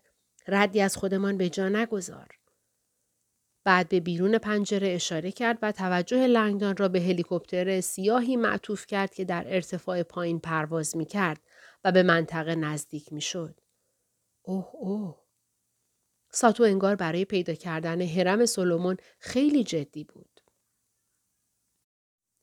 ردی 0.47 0.81
از 0.81 0.97
خودمان 0.97 1.37
به 1.37 1.49
جا 1.49 1.69
نگذار. 1.69 2.27
بعد 3.63 3.89
به 3.89 3.99
بیرون 3.99 4.37
پنجره 4.37 4.87
اشاره 4.87 5.31
کرد 5.31 5.59
و 5.61 5.71
توجه 5.71 6.27
لنگدان 6.27 6.77
را 6.77 6.87
به 6.87 7.01
هلیکوپتر 7.01 7.81
سیاهی 7.81 8.35
معطوف 8.35 8.85
کرد 8.85 9.13
که 9.13 9.25
در 9.25 9.45
ارتفاع 9.47 10.03
پایین 10.03 10.39
پرواز 10.39 10.97
می 10.97 11.05
کرد 11.05 11.41
و 11.83 11.91
به 11.91 12.03
منطقه 12.03 12.55
نزدیک 12.55 13.13
می 13.13 13.21
شد. 13.21 13.59
اوه 14.41 14.69
اوه 14.73 15.21
ساتو 16.31 16.63
انگار 16.63 16.95
برای 16.95 17.25
پیدا 17.25 17.53
کردن 17.53 18.01
حرم 18.01 18.45
سولومون 18.45 18.97
خیلی 19.19 19.63
جدی 19.63 20.03
بود. 20.03 20.34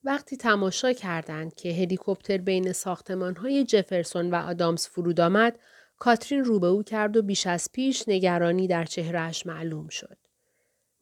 وقتی 0.05 0.37
تماشا 0.37 0.93
کردند 0.93 1.55
که 1.55 1.73
هلیکوپتر 1.73 2.39
بین 2.39 2.73
ساختمان 2.73 3.37
های 3.37 3.65
جفرسون 3.65 4.31
و 4.31 4.35
آدامز 4.35 4.87
فرود 4.87 5.21
آمد، 5.21 5.59
کاترین 5.99 6.45
رو 6.45 6.61
به 6.61 6.67
او 6.67 6.83
کرد 6.83 7.17
و 7.17 7.23
بیش 7.23 7.47
از 7.47 7.69
پیش 7.73 8.09
نگرانی 8.09 8.67
در 8.67 8.85
چهرهش 8.85 9.47
معلوم 9.47 9.89
شد. 9.89 10.19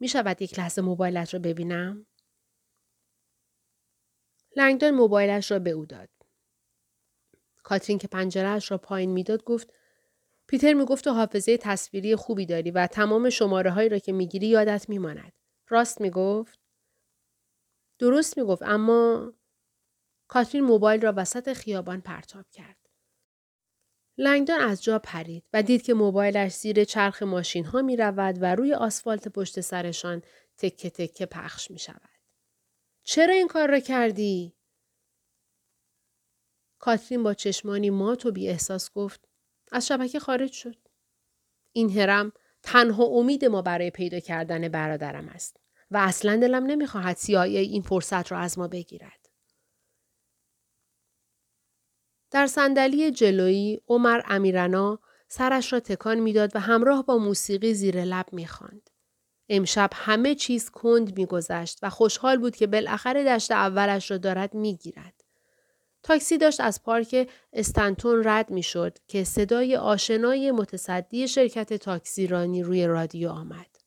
می 0.01 0.09
شود 0.09 0.43
یک 0.43 0.59
لحظه 0.59 0.83
موبایلت 0.83 1.35
را 1.35 1.41
ببینم؟ 1.41 2.07
لنگدان 4.57 4.91
موبایلش 4.91 5.51
را 5.51 5.59
به 5.59 5.71
او 5.71 5.87
داد. 5.87 6.09
کاترین 7.63 7.99
که 7.99 8.09
پنجرهش 8.09 8.71
را 8.71 8.79
پایین 8.79 9.11
می‌داد 9.11 9.45
گفت 9.45 9.73
پیتر 10.47 10.73
می‌گفت 10.73 11.05
تو 11.05 11.11
حافظه 11.11 11.57
تصویری 11.57 12.17
خوبی 12.17 12.47
داری 12.47 12.71
و 12.71 12.87
تمام 12.87 13.31
شماره 13.31 13.71
هایی 13.71 13.89
را 13.89 13.99
که 13.99 14.13
می‌گیری 14.13 14.47
یادت 14.47 14.89
میماند. 14.89 15.33
راست 15.69 16.01
می‌گفت؟ 16.01 16.60
درست 18.01 18.39
می‌گفت 18.39 18.63
اما 18.63 19.33
کاترین 20.29 20.65
موبایل 20.65 21.01
را 21.01 21.15
وسط 21.17 21.53
خیابان 21.53 22.01
پرتاب 22.01 22.51
کرد. 22.51 22.77
لنگدان 24.19 24.61
از 24.61 24.83
جا 24.83 24.99
پرید 24.99 25.45
و 25.53 25.63
دید 25.63 25.83
که 25.83 25.95
موبایلش 25.95 26.53
زیر 26.53 26.85
چرخ 26.85 27.23
ماشین 27.23 27.65
ها 27.65 27.83
می 27.83 27.97
رود 27.97 28.39
و 28.41 28.55
روی 28.55 28.75
آسفالت 28.75 29.29
پشت 29.29 29.61
سرشان 29.61 30.23
تکه 30.59 30.91
تکه 30.91 31.27
پخش 31.27 31.71
می 31.71 31.79
شود. 31.79 32.11
چرا 33.03 33.35
این 33.35 33.49
کار 33.49 33.71
را 33.71 33.81
کردی؟ 33.81 34.57
کاترین 36.79 37.23
با 37.23 37.35
چشمانی 37.35 37.91
مات 37.91 38.27
و 38.27 38.33
بی 38.33 38.49
احساس 38.49 38.93
گفت 38.93 39.29
از 39.73 39.87
شبکه 39.87 40.21
خارج 40.21 40.53
شد. 40.53 40.77
این 41.73 41.91
هرم 41.99 42.33
تنها 42.63 43.05
امید 43.05 43.45
ما 43.45 43.63
برای 43.63 43.91
پیدا 43.91 44.21
کردن 44.21 44.69
برادرم 44.69 45.29
است 45.29 45.57
و 45.91 45.97
اصلا 45.97 46.37
دلم 46.37 46.67
نمی‌خواهد 46.67 47.17
CIA 47.17 47.37
این 47.37 47.83
فرصت 47.83 48.33
را 48.33 48.39
از 48.39 48.59
ما 48.59 48.69
بگیرد. 48.69 49.29
در 52.31 52.47
صندلی 52.47 53.11
جلویی 53.11 53.81
عمر 53.89 54.21
امیرنا 54.29 54.99
سرش 55.29 55.73
را 55.73 55.81
تکان 55.81 56.19
می‌داد 56.19 56.57
و 56.57 56.61
همراه 56.61 57.07
با 57.07 57.19
موسیقی 57.19 57.75
زیر 57.75 58.05
لب 58.05 58.27
می‌خواند. 58.33 58.91
امشب 59.49 59.91
همه 59.95 60.35
چیز 60.35 60.71
کند 60.71 61.19
میگذشت 61.19 61.79
و 61.83 61.91
خوشحال 61.91 62.39
بود 62.39 62.57
که 62.57 62.67
بالاخره 62.67 63.25
دشت 63.25 63.51
اولش 63.51 64.11
را 64.11 64.19
دارد 64.19 64.55
می‌گیرد. 64.55 65.25
تاکسی 66.03 66.39
داشت 66.39 66.61
از 66.61 66.83
پارک 66.83 67.31
استنتون 67.53 68.23
رد 68.25 68.51
می 68.51 68.63
شد 68.63 68.99
که 69.09 69.25
صدای 69.25 69.77
آشنای 69.77 70.51
متصدی 70.51 71.29
شرکت 71.29 71.73
تاکسیرانی 71.73 72.63
روی 72.63 72.87
رادیو 72.87 73.29
آمد. 73.29 73.80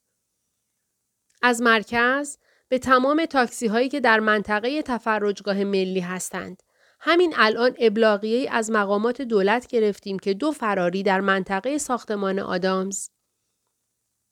از 1.45 1.61
مرکز 1.61 2.37
به 2.69 2.79
تمام 2.79 3.25
تاکسی 3.25 3.67
هایی 3.67 3.89
که 3.89 3.99
در 3.99 4.19
منطقه 4.19 4.81
تفرجگاه 4.81 5.63
ملی 5.63 5.99
هستند. 5.99 6.63
همین 6.99 7.33
الان 7.37 7.75
ابلاغیه 7.79 8.51
از 8.51 8.71
مقامات 8.71 9.21
دولت 9.21 9.67
گرفتیم 9.67 10.19
که 10.19 10.33
دو 10.33 10.51
فراری 10.51 11.03
در 11.03 11.21
منطقه 11.21 11.77
ساختمان 11.77 12.39
آدامز 12.39 13.09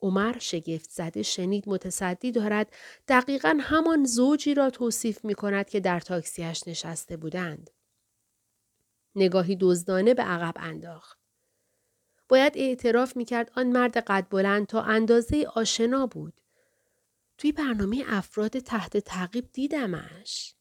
عمر 0.01 0.39
شگفت 0.39 0.89
زده 0.89 1.23
شنید 1.23 1.69
متصدی 1.69 2.31
دارد 2.31 2.73
دقیقا 3.07 3.57
همان 3.61 4.05
زوجی 4.05 4.53
را 4.53 4.69
توصیف 4.69 5.25
می 5.25 5.35
کند 5.35 5.69
که 5.69 5.79
در 5.79 5.99
تاکسیش 5.99 6.67
نشسته 6.67 7.17
بودند. 7.17 7.69
نگاهی 9.15 9.57
دزدانه 9.59 10.13
به 10.13 10.23
عقب 10.23 10.53
انداخت. 10.55 11.19
باید 12.29 12.53
اعتراف 12.55 13.17
می 13.17 13.25
کرد 13.25 13.51
آن 13.55 13.67
مرد 13.67 13.97
قد 13.97 14.27
بلند 14.29 14.67
تا 14.67 14.81
اندازه 14.81 15.47
آشنا 15.55 16.07
بود. 16.07 16.40
توی 17.41 17.51
برنامه 17.51 18.03
افراد 18.07 18.59
تحت 18.59 18.97
تعقیب 18.97 19.51
دیدمش. 19.51 20.55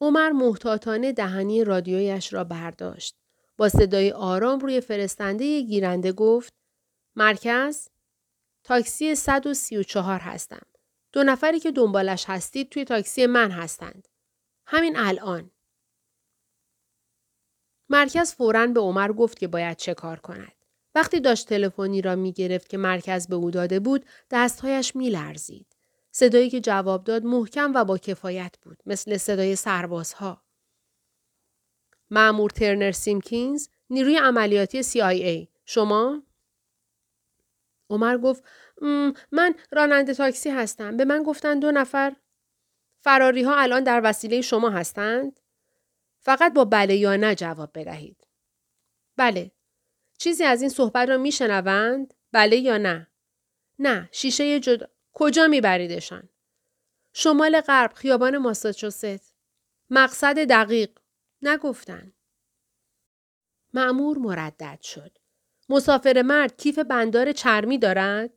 عمر 0.00 0.30
محتاطانه 0.30 1.12
دهنی 1.12 1.64
رادیویش 1.64 2.32
را 2.32 2.44
برداشت. 2.44 3.16
با 3.56 3.68
صدای 3.68 4.12
آرام 4.12 4.58
روی 4.58 4.80
فرستنده 4.80 5.60
گیرنده 5.60 6.12
گفت 6.12 6.54
مرکز 7.16 7.88
تاکسی 8.64 9.14
134 9.14 10.20
هستم. 10.20 10.66
دو 11.12 11.22
نفری 11.22 11.60
که 11.60 11.72
دنبالش 11.72 12.24
هستید 12.28 12.68
توی 12.68 12.84
تاکسی 12.84 13.26
من 13.26 13.50
هستند. 13.50 14.08
همین 14.66 14.96
الان. 14.96 15.50
مرکز 17.88 18.34
فوراً 18.34 18.66
به 18.66 18.80
عمر 18.80 19.12
گفت 19.12 19.38
که 19.38 19.48
باید 19.48 19.76
چه 19.76 19.94
کار 19.94 20.20
کند. 20.20 20.59
وقتی 20.94 21.20
داشت 21.20 21.48
تلفنی 21.48 22.02
را 22.02 22.14
می 22.14 22.32
گرفت 22.32 22.68
که 22.68 22.76
مرکز 22.76 23.28
به 23.28 23.34
او 23.34 23.50
داده 23.50 23.80
بود، 23.80 24.06
دستهایش 24.30 24.96
می 24.96 25.10
لرزید. 25.10 25.66
صدایی 26.10 26.50
که 26.50 26.60
جواب 26.60 27.04
داد 27.04 27.24
محکم 27.24 27.72
و 27.74 27.84
با 27.84 27.98
کفایت 27.98 28.54
بود، 28.62 28.78
مثل 28.86 29.16
صدای 29.16 29.56
سربازها. 29.56 30.42
معمور 32.10 32.50
ترنر 32.50 32.92
سیمکینز، 32.92 33.68
نیروی 33.90 34.16
عملیاتی 34.16 34.82
CIA. 34.82 35.48
شما؟ 35.64 36.22
عمر 37.90 38.18
گفت 38.18 38.44
من 39.32 39.54
راننده 39.72 40.14
تاکسی 40.14 40.50
هستم. 40.50 40.96
به 40.96 41.04
من 41.04 41.22
گفتن 41.22 41.58
دو 41.58 41.70
نفر 41.70 42.16
فراری 43.00 43.42
ها 43.42 43.56
الان 43.56 43.84
در 43.84 44.00
وسیله 44.04 44.40
شما 44.40 44.70
هستند؟ 44.70 45.40
فقط 46.20 46.54
با 46.54 46.64
بله 46.64 46.96
یا 46.96 47.16
نه 47.16 47.34
جواب 47.34 47.70
بدهید. 47.74 48.26
بله. 49.16 49.50
چیزی 50.20 50.44
از 50.44 50.60
این 50.60 50.70
صحبت 50.70 51.08
را 51.08 51.16
میشنوند؟ 51.16 52.14
بله 52.32 52.56
یا 52.56 52.78
نه؟ 52.78 53.06
نه. 53.78 54.08
شیشه 54.12 54.60
جدا. 54.60 54.86
کجا 55.12 55.46
میبریدشان؟ 55.46 56.28
شمال 57.12 57.60
غرب 57.60 57.92
خیابان 57.92 58.38
ماساچوست. 58.38 59.34
مقصد 59.90 60.38
دقیق. 60.38 60.90
نگفتن. 61.42 62.12
معمور 63.74 64.18
مردد 64.18 64.80
شد. 64.82 65.18
مسافر 65.68 66.22
مرد 66.22 66.56
کیف 66.56 66.78
بندار 66.78 67.32
چرمی 67.32 67.78
دارد؟ 67.78 68.30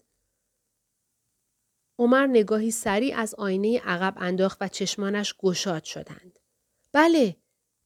عمر 1.99 2.27
نگاهی 2.27 2.71
سریع 2.71 3.17
از 3.17 3.35
آینه 3.35 3.79
عقب 3.79 4.13
انداخت 4.17 4.57
و 4.61 4.67
چشمانش 4.67 5.35
گشاد 5.37 5.83
شدند. 5.83 6.39
بله، 6.91 7.37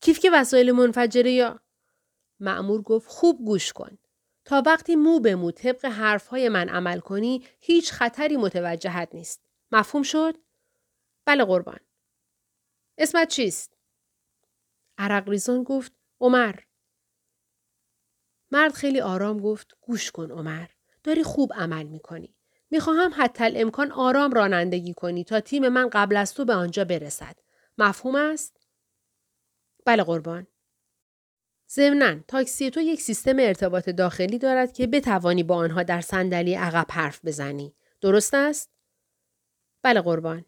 کیف 0.01 0.19
که 0.19 0.31
وسایل 0.31 0.71
منفجره 0.71 1.31
یا 1.31 1.59
معمور 2.39 2.81
گفت 2.81 3.09
خوب 3.09 3.45
گوش 3.45 3.73
کن. 3.73 3.97
تا 4.45 4.63
وقتی 4.65 4.95
مو 4.95 5.19
به 5.19 5.35
مو 5.35 5.51
طبق 5.51 5.85
حرفهای 5.85 6.49
من 6.49 6.69
عمل 6.69 6.99
کنی 6.99 7.45
هیچ 7.59 7.91
خطری 7.91 8.37
متوجهت 8.37 9.09
نیست. 9.13 9.45
مفهوم 9.71 10.03
شد؟ 10.03 10.37
بله 11.25 11.45
قربان. 11.45 11.79
اسمت 12.97 13.27
چیست؟ 13.27 13.77
عرق 14.97 15.29
ریزان 15.29 15.63
گفت 15.63 15.91
عمر. 16.19 16.55
مرد 18.51 18.73
خیلی 18.73 19.01
آرام 19.01 19.39
گفت 19.39 19.77
گوش 19.81 20.11
کن 20.11 20.31
عمر. 20.31 20.67
داری 21.03 21.23
خوب 21.23 21.53
عمل 21.53 21.87
می‌کنی. 21.87 22.35
می‌خواهم 22.71 23.11
حتی 23.15 23.61
امکان 23.61 23.91
آرام 23.91 24.31
رانندگی 24.31 24.93
کنی 24.93 25.23
تا 25.23 25.39
تیم 25.39 25.67
من 25.67 25.89
قبل 25.89 26.17
از 26.17 26.33
تو 26.33 26.45
به 26.45 26.53
آنجا 26.53 26.85
برسد. 26.85 27.39
مفهوم 27.77 28.15
است؟ 28.15 28.57
بله 29.85 30.03
قربان. 30.03 30.47
ضمنا 31.69 32.19
تاکسی 32.27 32.69
تو 32.69 32.79
یک 32.79 33.01
سیستم 33.01 33.39
ارتباط 33.39 33.89
داخلی 33.89 34.37
دارد 34.37 34.73
که 34.73 34.87
بتوانی 34.87 35.43
با 35.43 35.55
آنها 35.55 35.83
در 35.83 36.01
صندلی 36.01 36.53
عقب 36.53 36.85
حرف 36.89 37.25
بزنی. 37.25 37.75
درست 38.01 38.33
است؟ 38.33 38.71
بله 39.83 40.01
قربان. 40.01 40.45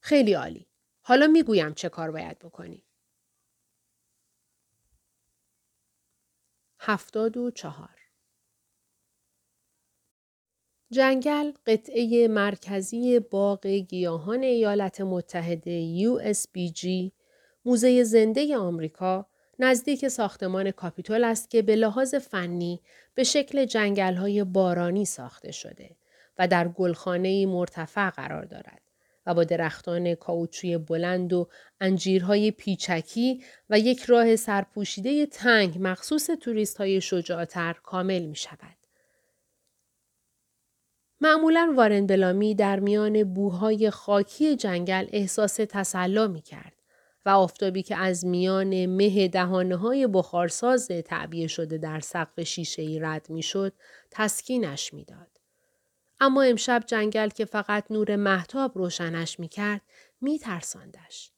خیلی 0.00 0.32
عالی. 0.32 0.66
حالا 1.00 1.26
می‌گویم 1.26 1.74
چه 1.74 1.88
کار 1.88 2.10
باید 2.10 2.38
بکنی. 2.38 2.84
هفتاد 6.80 7.36
و 7.36 7.50
چهار 7.50 8.00
جنگل 10.92 11.52
قطعه 11.66 12.28
مرکزی 12.28 13.20
باغ 13.20 13.66
گیاهان 13.66 14.42
ایالات 14.42 15.00
متحده 15.00 15.96
USBG 15.98 17.12
موزه 17.64 18.04
زنده 18.04 18.56
آمریکا 18.56 19.26
نزدیک 19.62 20.08
ساختمان 20.08 20.70
کاپیتول 20.70 21.24
است 21.24 21.50
که 21.50 21.62
به 21.62 21.76
لحاظ 21.76 22.14
فنی 22.14 22.80
به 23.14 23.24
شکل 23.24 23.64
جنگل 23.64 24.14
های 24.14 24.44
بارانی 24.44 25.04
ساخته 25.04 25.52
شده 25.52 25.96
و 26.38 26.48
در 26.48 26.68
گلخانه 26.68 27.46
مرتفع 27.46 28.10
قرار 28.10 28.44
دارد 28.44 28.80
و 29.26 29.34
با 29.34 29.44
درختان 29.44 30.14
کاوچوی 30.14 30.78
بلند 30.78 31.32
و 31.32 31.48
انجیرهای 31.80 32.50
پیچکی 32.50 33.44
و 33.70 33.78
یک 33.78 34.02
راه 34.02 34.36
سرپوشیده 34.36 35.26
تنگ 35.26 35.76
مخصوص 35.80 36.30
توریست 36.30 36.76
های 36.78 37.00
شجاعتر 37.00 37.76
کامل 37.82 38.22
می 38.22 38.36
شود. 38.36 38.76
معمولا 41.20 41.72
وارن 41.76 42.06
بلامی 42.06 42.54
در 42.54 42.80
میان 42.80 43.34
بوهای 43.34 43.90
خاکی 43.90 44.56
جنگل 44.56 45.06
احساس 45.12 45.54
تسلا 45.54 46.26
می 46.26 46.42
کرد 46.42 46.79
و 47.26 47.28
آفتابی 47.28 47.82
که 47.82 47.96
از 47.96 48.24
میان 48.26 48.86
مه 48.86 49.28
دهانه 49.28 49.76
های 49.76 50.06
بخارساز 50.06 50.88
تعبیه 50.88 51.46
شده 51.46 51.78
در 51.78 52.00
سقف 52.00 52.40
شیشه 52.40 52.82
ای 52.82 52.98
رد 52.98 53.30
می 53.30 53.42
شد 53.42 53.72
تسکینش 54.10 54.94
می 54.94 55.04
داد. 55.04 55.40
اما 56.20 56.42
امشب 56.42 56.82
جنگل 56.86 57.28
که 57.28 57.44
فقط 57.44 57.90
نور 57.90 58.16
محتاب 58.16 58.78
روشنش 58.78 59.40
می 59.40 59.48
کرد 59.48 59.80
می 60.20 60.38
ترساندش. 60.38 61.32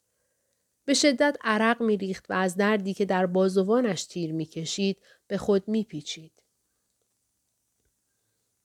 به 0.84 0.94
شدت 0.94 1.36
عرق 1.40 1.82
می 1.82 1.96
ریخت 1.96 2.30
و 2.30 2.32
از 2.32 2.56
دردی 2.56 2.94
که 2.94 3.04
در 3.04 3.26
بازوانش 3.26 4.04
تیر 4.04 4.32
می 4.32 4.46
کشید 4.46 4.98
به 5.26 5.38
خود 5.38 5.68
می 5.68 5.84
پیچید. 5.84 6.32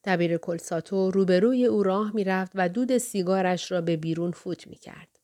دبیر 0.04 0.38
کلساتو 0.38 1.12
روبروی 1.12 1.66
او 1.66 1.84
راه 1.84 2.16
می 2.16 2.24
رفت 2.24 2.52
و 2.56 2.70
دود 2.70 2.98
سیگارش 2.98 3.72
را 3.72 3.82
به 3.82 3.98
بیرون 3.98 4.32
فوت 4.32 4.68
می 4.68 4.76
کرد. 4.76 5.17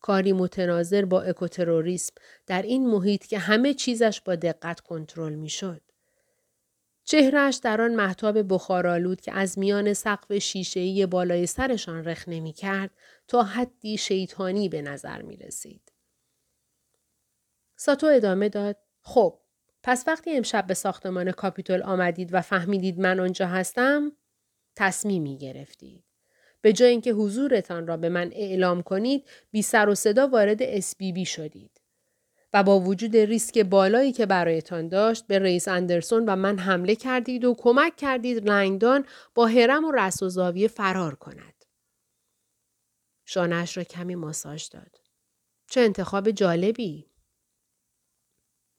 کاری 0.00 0.32
متناظر 0.32 1.04
با 1.04 1.22
اکوتروریسم 1.22 2.14
در 2.46 2.62
این 2.62 2.86
محیط 2.86 3.26
که 3.26 3.38
همه 3.38 3.74
چیزش 3.74 4.20
با 4.20 4.34
دقت 4.34 4.80
کنترل 4.80 5.34
می 5.34 5.48
شد. 5.48 5.80
چهرش 7.04 7.56
در 7.56 7.80
آن 7.80 7.94
محتاب 7.94 8.52
بخارالود 8.54 9.20
که 9.20 9.32
از 9.32 9.58
میان 9.58 9.92
سقف 9.92 10.38
شیشه‌ای 10.38 11.06
بالای 11.06 11.46
سرشان 11.46 12.04
رخ 12.04 12.28
نمی 12.28 12.52
کرد 12.52 12.90
تا 13.28 13.42
حدی 13.42 13.98
شیطانی 13.98 14.68
به 14.68 14.82
نظر 14.82 15.22
می 15.22 15.36
رسید. 15.36 15.92
ساتو 17.76 18.06
ادامه 18.06 18.48
داد. 18.48 18.76
خب 19.02 19.38
پس 19.82 20.04
وقتی 20.06 20.36
امشب 20.36 20.66
به 20.66 20.74
ساختمان 20.74 21.32
کاپیتول 21.32 21.82
آمدید 21.82 22.34
و 22.34 22.40
فهمیدید 22.40 23.00
من 23.00 23.20
آنجا 23.20 23.46
هستم 23.46 24.12
تصمیمی 24.76 25.38
گرفتید. 25.38 26.09
به 26.60 26.72
جای 26.72 26.90
اینکه 26.90 27.12
حضورتان 27.12 27.86
را 27.86 27.96
به 27.96 28.08
من 28.08 28.30
اعلام 28.32 28.82
کنید 28.82 29.28
بی 29.50 29.62
سر 29.62 29.88
و 29.88 29.94
صدا 29.94 30.26
وارد 30.26 30.62
اسبیبی 30.62 31.24
شدید. 31.24 31.80
و 32.52 32.62
با 32.62 32.80
وجود 32.80 33.16
ریسک 33.16 33.58
بالایی 33.58 34.12
که 34.12 34.26
برایتان 34.26 34.88
داشت 34.88 35.26
به 35.26 35.38
رئیس 35.38 35.68
اندرسون 35.68 36.24
و 36.24 36.36
من 36.36 36.58
حمله 36.58 36.94
کردید 36.94 37.44
و 37.44 37.54
کمک 37.58 37.96
کردید 37.96 38.50
رنگدان 38.50 39.06
با 39.34 39.46
هرم 39.46 39.84
و 39.84 39.92
رس 39.92 40.22
و 40.22 40.28
زاویه 40.28 40.68
فرار 40.68 41.14
کند. 41.14 41.64
شانش 43.24 43.76
را 43.76 43.84
کمی 43.84 44.14
ماساژ 44.14 44.68
داد. 44.68 45.00
چه 45.70 45.80
انتخاب 45.80 46.30
جالبی؟ 46.30 47.10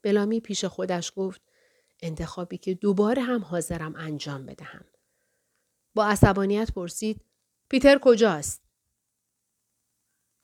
بلامی 0.03 0.39
پیش 0.39 0.65
خودش 0.65 1.13
گفت 1.15 1.41
انتخابی 2.01 2.57
که 2.57 2.73
دوباره 2.73 3.21
هم 3.21 3.41
حاضرم 3.41 3.95
انجام 3.95 4.45
بدهم. 4.45 4.85
با 5.95 6.05
عصبانیت 6.05 6.71
پرسید 6.71 7.21
پیتر 7.71 7.99
کجاست؟ 8.01 8.61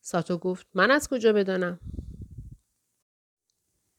ساتو 0.02 0.38
گفت 0.38 0.68
من 0.74 0.92
از 0.92 1.08
کجا 1.10 1.34
بدانم؟ 1.34 1.80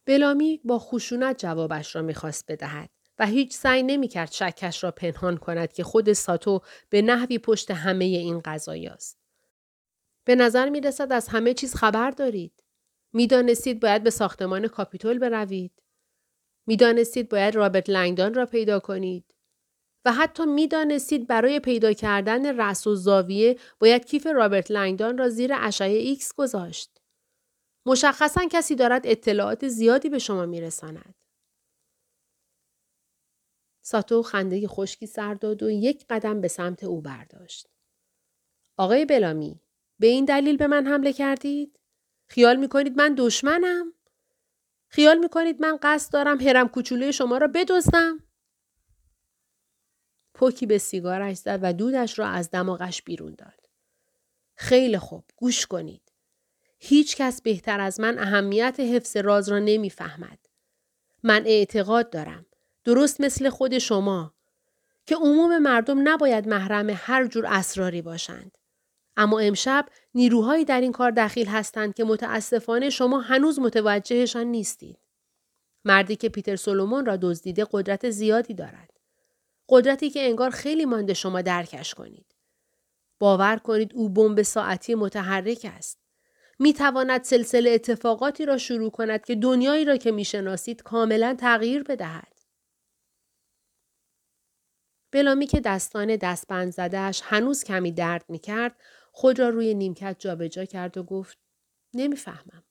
بلامی 0.06 0.60
با 0.64 0.78
خشونت 0.78 1.38
جوابش 1.38 1.96
را 1.96 2.02
می‌خواست 2.02 2.52
بدهد 2.52 2.90
و 3.18 3.26
هیچ 3.26 3.54
سعی 3.54 3.82
نمی‌کرد 3.82 4.32
شکش 4.32 4.84
را 4.84 4.90
پنهان 4.90 5.36
کند 5.36 5.72
که 5.72 5.84
خود 5.84 6.12
ساتو 6.12 6.60
به 6.90 7.02
نحوی 7.02 7.38
پشت 7.38 7.70
همه 7.70 8.04
این 8.04 8.40
قضایاست. 8.40 9.18
به 10.24 10.34
نظر 10.34 10.68
می 10.68 10.80
رسد 10.80 11.12
از 11.12 11.28
همه 11.28 11.54
چیز 11.54 11.74
خبر 11.74 12.10
دارید. 12.10 12.64
می‌دانستید 13.12 13.80
باید 13.80 14.02
به 14.02 14.10
ساختمان 14.10 14.68
کاپیتول 14.68 15.18
بروید. 15.18 15.82
می‌دانستید 16.66 17.28
باید 17.28 17.54
رابرت 17.54 17.90
لنگدان 17.90 18.34
را 18.34 18.46
پیدا 18.46 18.80
کنید. 18.80 19.34
و 20.04 20.12
حتی 20.12 20.46
می‌دانستید 20.46 21.26
برای 21.26 21.60
پیدا 21.60 21.92
کردن 21.92 22.56
رأس 22.56 22.86
و 22.86 22.94
زاویه 22.94 23.58
باید 23.78 24.04
کیف 24.04 24.26
رابرت 24.26 24.70
لنگدان 24.70 25.18
را 25.18 25.28
زیر 25.28 25.52
اشعه 25.54 25.98
ایکس 25.98 26.34
گذاشت. 26.34 27.00
مشخصا 27.86 28.40
کسی 28.50 28.74
دارد 28.74 29.06
اطلاعات 29.06 29.68
زیادی 29.68 30.08
به 30.08 30.18
شما 30.18 30.46
میرساند. 30.46 31.14
ساتو 33.84 34.22
خنده 34.22 34.68
خشکی 34.68 35.06
سر 35.06 35.34
داد 35.34 35.62
و 35.62 35.70
یک 35.70 36.04
قدم 36.10 36.40
به 36.40 36.48
سمت 36.48 36.84
او 36.84 37.00
برداشت. 37.00 37.68
آقای 38.76 39.04
بلامی، 39.04 39.60
به 39.98 40.06
این 40.06 40.24
دلیل 40.24 40.56
به 40.56 40.66
من 40.66 40.86
حمله 40.86 41.12
کردید؟ 41.12 41.80
خیال 42.30 42.56
می‌کنید 42.56 42.98
من 42.98 43.14
دشمنم؟ 43.18 43.92
خیال 44.88 45.18
می‌کنید 45.18 45.62
من 45.62 45.78
قصد 45.82 46.12
دارم 46.12 46.40
هرم 46.40 46.68
کوچولوی 46.68 47.12
شما 47.12 47.38
را 47.38 47.46
بدزدم؟ 47.46 48.27
پوکی 50.38 50.66
به 50.66 50.78
سیگارش 50.78 51.36
زد 51.36 51.58
و 51.62 51.72
دودش 51.72 52.18
را 52.18 52.26
از 52.26 52.50
دماغش 52.50 53.02
بیرون 53.02 53.34
داد. 53.38 53.68
خیلی 54.54 54.98
خوب 54.98 55.24
گوش 55.36 55.66
کنید. 55.66 56.12
هیچ 56.78 57.16
کس 57.16 57.42
بهتر 57.42 57.80
از 57.80 58.00
من 58.00 58.18
اهمیت 58.18 58.80
حفظ 58.80 59.16
راز 59.16 59.48
را 59.48 59.58
نمی‌فهمد. 59.58 60.38
من 61.22 61.42
اعتقاد 61.46 62.10
دارم. 62.10 62.46
درست 62.84 63.20
مثل 63.20 63.48
خود 63.48 63.78
شما. 63.78 64.34
که 65.06 65.16
عموم 65.16 65.58
مردم 65.58 66.08
نباید 66.08 66.48
محرم 66.48 66.90
هر 66.94 67.26
جور 67.26 67.46
اسراری 67.46 68.02
باشند. 68.02 68.58
اما 69.16 69.40
امشب 69.40 69.86
نیروهایی 70.14 70.64
در 70.64 70.80
این 70.80 70.92
کار 70.92 71.10
دخیل 71.10 71.46
هستند 71.46 71.94
که 71.94 72.04
متاسفانه 72.04 72.90
شما 72.90 73.20
هنوز 73.20 73.58
متوجهشان 73.58 74.46
نیستید. 74.46 74.98
مردی 75.84 76.16
که 76.16 76.28
پیتر 76.28 76.56
سولومون 76.56 77.06
را 77.06 77.16
دزدیده 77.16 77.66
قدرت 77.72 78.10
زیادی 78.10 78.54
دارد. 78.54 78.97
قدرتی 79.68 80.10
که 80.10 80.26
انگار 80.26 80.50
خیلی 80.50 80.84
مانده 80.84 81.14
شما 81.14 81.42
درکش 81.42 81.94
کنید. 81.94 82.34
باور 83.20 83.56
کنید 83.56 83.94
او 83.94 84.08
بمب 84.08 84.42
ساعتی 84.42 84.94
متحرک 84.94 85.66
است. 85.76 85.98
می 86.58 86.72
تواند 86.72 87.24
سلسله 87.24 87.70
اتفاقاتی 87.70 88.46
را 88.46 88.58
شروع 88.58 88.90
کند 88.90 89.24
که 89.24 89.34
دنیایی 89.34 89.84
را 89.84 89.96
که 89.96 90.12
می 90.12 90.24
شناسید 90.24 90.82
کاملا 90.82 91.36
تغییر 91.40 91.82
بدهد. 91.82 92.38
بلامی 95.12 95.46
که 95.46 95.60
دستان 95.60 96.16
دستبند 96.16 96.72
زدهش 96.72 97.20
هنوز 97.24 97.64
کمی 97.64 97.92
درد 97.92 98.24
می 98.28 98.38
کرد 98.38 98.80
خود 99.12 99.38
را 99.38 99.48
روی 99.48 99.74
نیمکت 99.74 100.16
جابجا 100.18 100.64
کرد 100.64 100.96
و 100.98 101.02
گفت 101.02 101.38
نمی‌فهمم. 101.94 102.64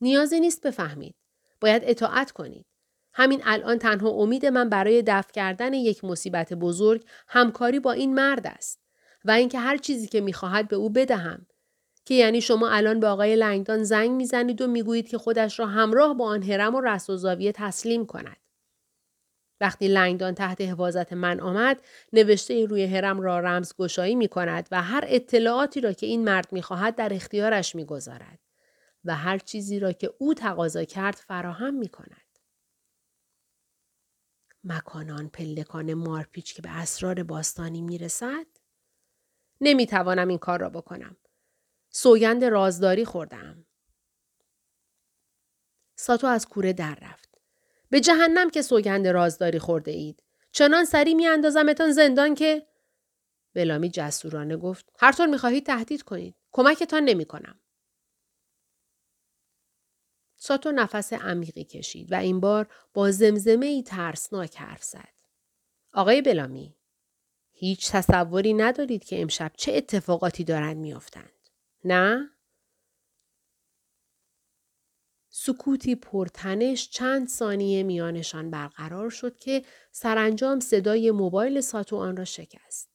نیازی 0.00 0.40
نیست 0.40 0.66
بفهمید. 0.66 1.14
باید 1.60 1.82
اطاعت 1.84 2.30
کنید. 2.30 2.66
همین 3.20 3.42
الان 3.44 3.78
تنها 3.78 4.10
امید 4.10 4.46
من 4.46 4.68
برای 4.68 5.02
دفع 5.06 5.32
کردن 5.32 5.72
یک 5.72 6.04
مصیبت 6.04 6.52
بزرگ 6.52 7.04
همکاری 7.28 7.80
با 7.80 7.92
این 7.92 8.14
مرد 8.14 8.46
است 8.46 8.80
و 9.24 9.30
اینکه 9.30 9.58
هر 9.58 9.76
چیزی 9.76 10.06
که 10.06 10.20
می‌خواهد 10.20 10.68
به 10.68 10.76
او 10.76 10.90
بدهم 10.90 11.46
که 12.04 12.14
یعنی 12.14 12.40
شما 12.40 12.68
الان 12.68 13.00
به 13.00 13.06
آقای 13.06 13.36
لنگدان 13.36 13.84
زنگ 13.84 14.10
می‌زنید 14.10 14.62
و 14.62 14.66
می‌گویید 14.66 15.08
که 15.08 15.18
خودش 15.18 15.60
را 15.60 15.66
همراه 15.66 16.14
با 16.14 16.26
آن 16.26 16.42
هرم 16.42 16.74
و 16.74 16.80
رس 16.80 17.10
و 17.10 17.16
زاویه 17.16 17.52
تسلیم 17.52 18.06
کند 18.06 18.36
وقتی 19.60 19.88
لنگدان 19.88 20.34
تحت 20.34 20.60
حفاظت 20.60 21.12
من 21.12 21.40
آمد 21.40 21.80
نوشته 22.12 22.66
روی 22.66 22.84
هرم 22.84 23.20
را 23.20 23.40
رمزگشایی 23.40 24.14
می 24.14 24.28
کند 24.28 24.68
و 24.70 24.82
هر 24.82 25.04
اطلاعاتی 25.06 25.80
را 25.80 25.92
که 25.92 26.06
این 26.06 26.24
مرد 26.24 26.52
می 26.52 26.62
خواهد 26.62 26.96
در 26.96 27.14
اختیارش 27.14 27.74
می 27.74 27.84
گذارد 27.84 28.38
و 29.04 29.16
هر 29.16 29.38
چیزی 29.38 29.78
را 29.78 29.92
که 29.92 30.10
او 30.18 30.34
تقاضا 30.34 30.84
کرد 30.84 31.14
فراهم 31.14 31.74
می 31.74 31.88
کند. 31.88 32.29
مکانان 34.64 35.28
پلکان 35.28 35.94
مارپیچ 35.94 36.54
که 36.54 36.62
به 36.62 36.70
اسرار 36.70 37.22
باستانی 37.22 37.82
می 37.82 37.98
رسد؟ 37.98 38.46
نمی 39.60 39.86
توانم 39.86 40.28
این 40.28 40.38
کار 40.38 40.60
را 40.60 40.70
بکنم. 40.70 41.16
سوگند 41.90 42.44
رازداری 42.44 43.04
خوردم. 43.04 43.66
ساتو 45.96 46.26
از 46.26 46.48
کوره 46.48 46.72
در 46.72 46.98
رفت. 47.02 47.38
به 47.90 48.00
جهنم 48.00 48.50
که 48.50 48.62
سوگند 48.62 49.08
رازداری 49.08 49.58
خورده 49.58 49.90
اید. 49.90 50.22
چنان 50.52 50.84
سری 50.84 51.14
می 51.14 51.26
اندازمتان 51.26 51.92
زندان 51.92 52.34
که 52.34 52.66
بلامی 53.54 53.90
جسورانه 53.90 54.56
گفت 54.56 54.92
هر 54.98 55.12
طور 55.12 55.26
می‌خواهید 55.26 55.66
تهدید 55.66 56.02
کنید 56.02 56.36
کمکتان 56.52 57.04
نمی 57.04 57.24
کنم. 57.24 57.60
ساتو 60.42 60.72
نفس 60.72 61.12
عمیقی 61.12 61.64
کشید 61.64 62.12
و 62.12 62.14
این 62.14 62.40
بار 62.40 62.66
با 62.94 63.10
زمزمه 63.10 63.66
ای 63.66 63.82
ترسناک 63.82 64.56
حرف 64.56 64.82
زد. 64.82 65.14
آقای 65.92 66.22
بلامی 66.22 66.76
هیچ 67.52 67.90
تصوری 67.90 68.54
ندارید 68.54 69.04
که 69.04 69.22
امشب 69.22 69.52
چه 69.56 69.72
اتفاقاتی 69.72 70.44
دارند 70.44 70.76
میافتند. 70.76 71.48
نه؟ 71.84 72.30
سکوتی 75.28 75.94
پرتنش 75.94 76.90
چند 76.90 77.28
ثانیه 77.28 77.82
میانشان 77.82 78.50
برقرار 78.50 79.10
شد 79.10 79.38
که 79.38 79.64
سرانجام 79.92 80.60
صدای 80.60 81.10
موبایل 81.10 81.60
ساتو 81.60 81.96
آن 81.96 82.16
را 82.16 82.24
شکست. 82.24 82.88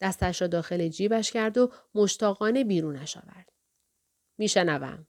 دستش 0.00 0.42
را 0.42 0.48
داخل 0.48 0.88
جیبش 0.88 1.32
کرد 1.32 1.58
و 1.58 1.72
مشتاقانه 1.94 2.64
بیرونش 2.64 3.16
آورد. 3.16 3.52
میشنوم. 4.38 5.06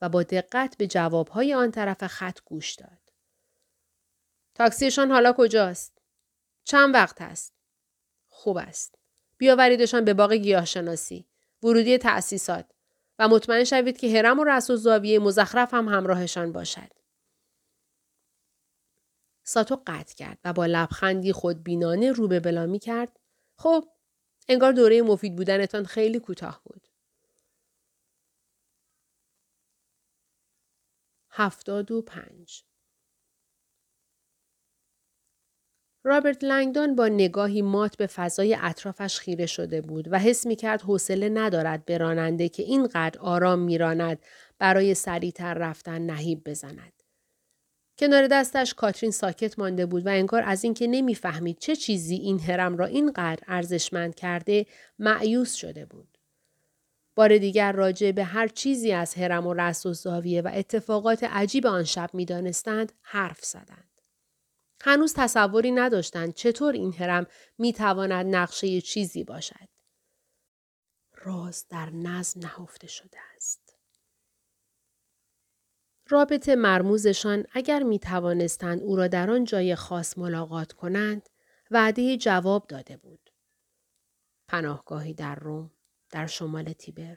و 0.00 0.08
با 0.08 0.22
دقت 0.22 0.76
به 0.78 0.86
جوابهای 0.86 1.54
آن 1.54 1.70
طرف 1.70 2.06
خط 2.06 2.38
گوش 2.44 2.74
داد. 2.74 3.12
تاکسیشان 4.54 5.10
حالا 5.10 5.32
کجاست؟ 5.32 6.02
چند 6.64 6.94
وقت 6.94 7.22
هست؟ 7.22 7.54
خوب 8.28 8.56
است. 8.56 8.94
بیاوریدشان 9.38 10.04
به 10.04 10.14
باغ 10.14 10.32
گیاهشناسی. 10.32 11.26
ورودی 11.62 11.98
تأسیسات. 11.98 12.70
و 13.18 13.28
مطمئن 13.28 13.64
شوید 13.64 13.98
که 13.98 14.18
هرم 14.18 14.40
و 14.40 14.44
رس 14.44 14.70
زاویه 14.70 15.18
مزخرف 15.18 15.74
هم 15.74 15.88
همراهشان 15.88 16.52
باشد. 16.52 16.92
ساتو 19.42 19.82
قطع 19.86 20.14
کرد 20.14 20.38
و 20.44 20.52
با 20.52 20.66
لبخندی 20.66 21.32
خود 21.32 21.64
بینانه 21.64 22.12
رو 22.12 22.28
به 22.28 22.40
بلامی 22.40 22.78
کرد. 22.78 23.20
خب 23.56 23.88
انگار 24.48 24.72
دوره 24.72 25.02
مفید 25.02 25.36
بودنتان 25.36 25.84
خیلی 25.84 26.20
کوتاه 26.20 26.60
بود. 26.64 26.87
هفتاد 31.38 31.90
و 31.90 32.02
پنج 32.02 32.62
رابرت 36.04 36.44
لنگدون 36.44 36.94
با 36.94 37.08
نگاهی 37.08 37.62
مات 37.62 37.96
به 37.96 38.06
فضای 38.06 38.56
اطرافش 38.60 39.18
خیره 39.18 39.46
شده 39.46 39.80
بود 39.80 40.08
و 40.12 40.18
حس 40.18 40.46
می 40.46 40.56
کرد 40.56 40.82
حوصله 40.82 41.28
ندارد 41.28 41.84
به 41.84 41.98
راننده 41.98 42.48
که 42.48 42.62
اینقدر 42.62 43.20
آرام 43.20 43.58
میراند 43.58 44.18
برای 44.58 44.94
سریعتر 44.94 45.54
رفتن 45.54 46.02
نهیب 46.02 46.44
بزند. 46.44 47.02
کنار 47.98 48.26
دستش 48.26 48.74
کاترین 48.74 49.12
ساکت 49.12 49.58
مانده 49.58 49.86
بود 49.86 50.06
و 50.06 50.08
انگار 50.08 50.42
از 50.42 50.64
اینکه 50.64 50.86
نمی‌فهمید 50.86 51.58
چه 51.58 51.76
چیزی 51.76 52.14
این 52.16 52.40
هرم 52.40 52.76
را 52.76 52.86
اینقدر 52.86 53.44
ارزشمند 53.46 54.14
کرده 54.14 54.66
معیوس 54.98 55.54
شده 55.54 55.86
بود. 55.86 56.07
بار 57.18 57.38
دیگر 57.38 57.72
راجع 57.72 58.12
به 58.12 58.24
هر 58.24 58.48
چیزی 58.48 58.92
از 58.92 59.14
هرم 59.14 59.46
و 59.46 59.54
رست 59.54 59.86
و 59.86 59.92
زاویه 59.92 60.42
و 60.42 60.50
اتفاقات 60.54 61.24
عجیب 61.24 61.66
آن 61.66 61.84
شب 61.84 62.10
می‌دانستند 62.12 62.92
حرف 63.02 63.44
زدند. 63.44 64.02
هنوز 64.80 65.14
تصوری 65.16 65.70
نداشتند 65.70 66.34
چطور 66.34 66.72
این 66.72 66.92
هرم 66.92 67.26
می 67.58 67.72
تواند 67.72 68.36
نقشه 68.36 68.80
چیزی 68.80 69.24
باشد. 69.24 69.68
راز 71.12 71.66
در 71.68 71.90
نظم 71.90 72.40
نهفته 72.40 72.86
شده 72.86 73.18
است. 73.36 73.76
رابطه 76.08 76.56
مرموزشان 76.56 77.44
اگر 77.52 77.82
می 77.82 77.98
توانستند 77.98 78.82
او 78.82 78.96
را 78.96 79.08
در 79.08 79.30
آن 79.30 79.44
جای 79.44 79.74
خاص 79.74 80.18
ملاقات 80.18 80.72
کنند 80.72 81.28
وعده 81.70 82.16
جواب 82.16 82.66
داده 82.66 82.96
بود. 82.96 83.30
پناهگاهی 84.48 85.14
در 85.14 85.34
روم 85.34 85.70
در 86.10 86.26
شمال 86.26 86.72
تیبر. 86.72 87.16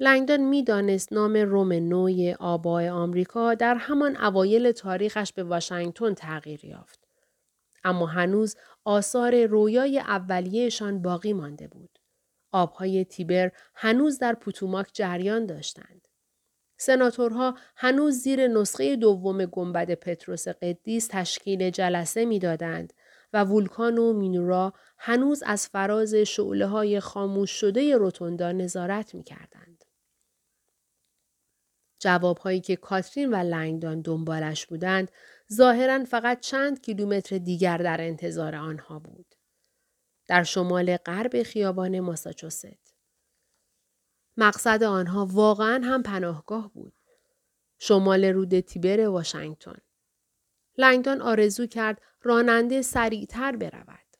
لنگدون 0.00 0.40
می‌دانست 0.40 1.12
نام 1.12 1.36
روم 1.36 1.72
نوی 1.72 2.36
آبای 2.40 2.88
آمریکا 2.88 3.54
در 3.54 3.74
همان 3.74 4.16
اوایل 4.16 4.72
تاریخش 4.72 5.32
به 5.32 5.44
واشنگتن 5.44 6.14
تغییر 6.14 6.64
یافت. 6.64 7.08
اما 7.84 8.06
هنوز 8.06 8.56
آثار 8.84 9.46
رویای 9.46 9.98
اولیهشان 9.98 11.02
باقی 11.02 11.32
مانده 11.32 11.68
بود. 11.68 11.98
آبهای 12.52 13.04
تیبر 13.04 13.52
هنوز 13.74 14.18
در 14.18 14.34
پوتوماک 14.34 14.90
جریان 14.92 15.46
داشتند. 15.46 16.08
سناتورها 16.76 17.54
هنوز 17.76 18.14
زیر 18.14 18.48
نسخه 18.48 18.96
دوم 18.96 19.44
گنبد 19.46 19.94
پتروس 19.94 20.48
قدیس 20.48 21.08
تشکیل 21.10 21.70
جلسه 21.70 22.24
می‌دادند 22.24 22.92
و 23.32 23.44
وولکان 23.44 23.98
و 23.98 24.12
مینورا 24.12 24.72
هنوز 24.98 25.42
از 25.46 25.68
فراز 25.68 26.14
شعله 26.14 26.66
های 26.66 27.00
خاموش 27.00 27.50
شده 27.50 27.96
روتوندا 27.96 28.52
نظارت 28.52 29.14
می 29.14 29.22
کردند. 29.22 29.84
جوابهایی 31.98 32.60
که 32.60 32.76
کاترین 32.76 33.34
و 33.34 33.36
لنگدان 33.36 34.00
دنبالش 34.00 34.66
بودند 34.66 35.10
ظاهرا 35.52 36.04
فقط 36.04 36.40
چند 36.40 36.80
کیلومتر 36.80 37.38
دیگر 37.38 37.78
در 37.78 38.00
انتظار 38.00 38.54
آنها 38.54 38.98
بود. 38.98 39.34
در 40.28 40.42
شمال 40.42 40.96
غرب 40.96 41.42
خیابان 41.42 42.00
ماساچوست. 42.00 42.94
مقصد 44.36 44.82
آنها 44.82 45.26
واقعا 45.30 45.80
هم 45.84 46.02
پناهگاه 46.02 46.72
بود. 46.72 46.92
شمال 47.78 48.24
رود 48.24 48.60
تیبر 48.60 49.08
واشنگتن. 49.08 49.78
لنگدان 50.78 51.20
آرزو 51.20 51.66
کرد 51.66 52.02
راننده 52.22 52.82
سریعتر 52.82 53.56
برود. 53.56 54.16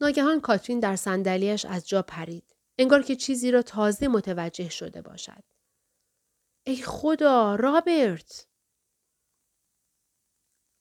ناگهان 0.00 0.40
کاترین 0.40 0.80
در 0.80 0.96
صندلیاش 0.96 1.64
از 1.64 1.88
جا 1.88 2.02
پرید. 2.02 2.56
انگار 2.78 3.02
که 3.02 3.16
چیزی 3.16 3.50
را 3.50 3.62
تازه 3.62 4.08
متوجه 4.08 4.68
شده 4.68 5.02
باشد. 5.02 5.44
ای 6.64 6.76
خدا 6.76 7.54
رابرت! 7.54 8.46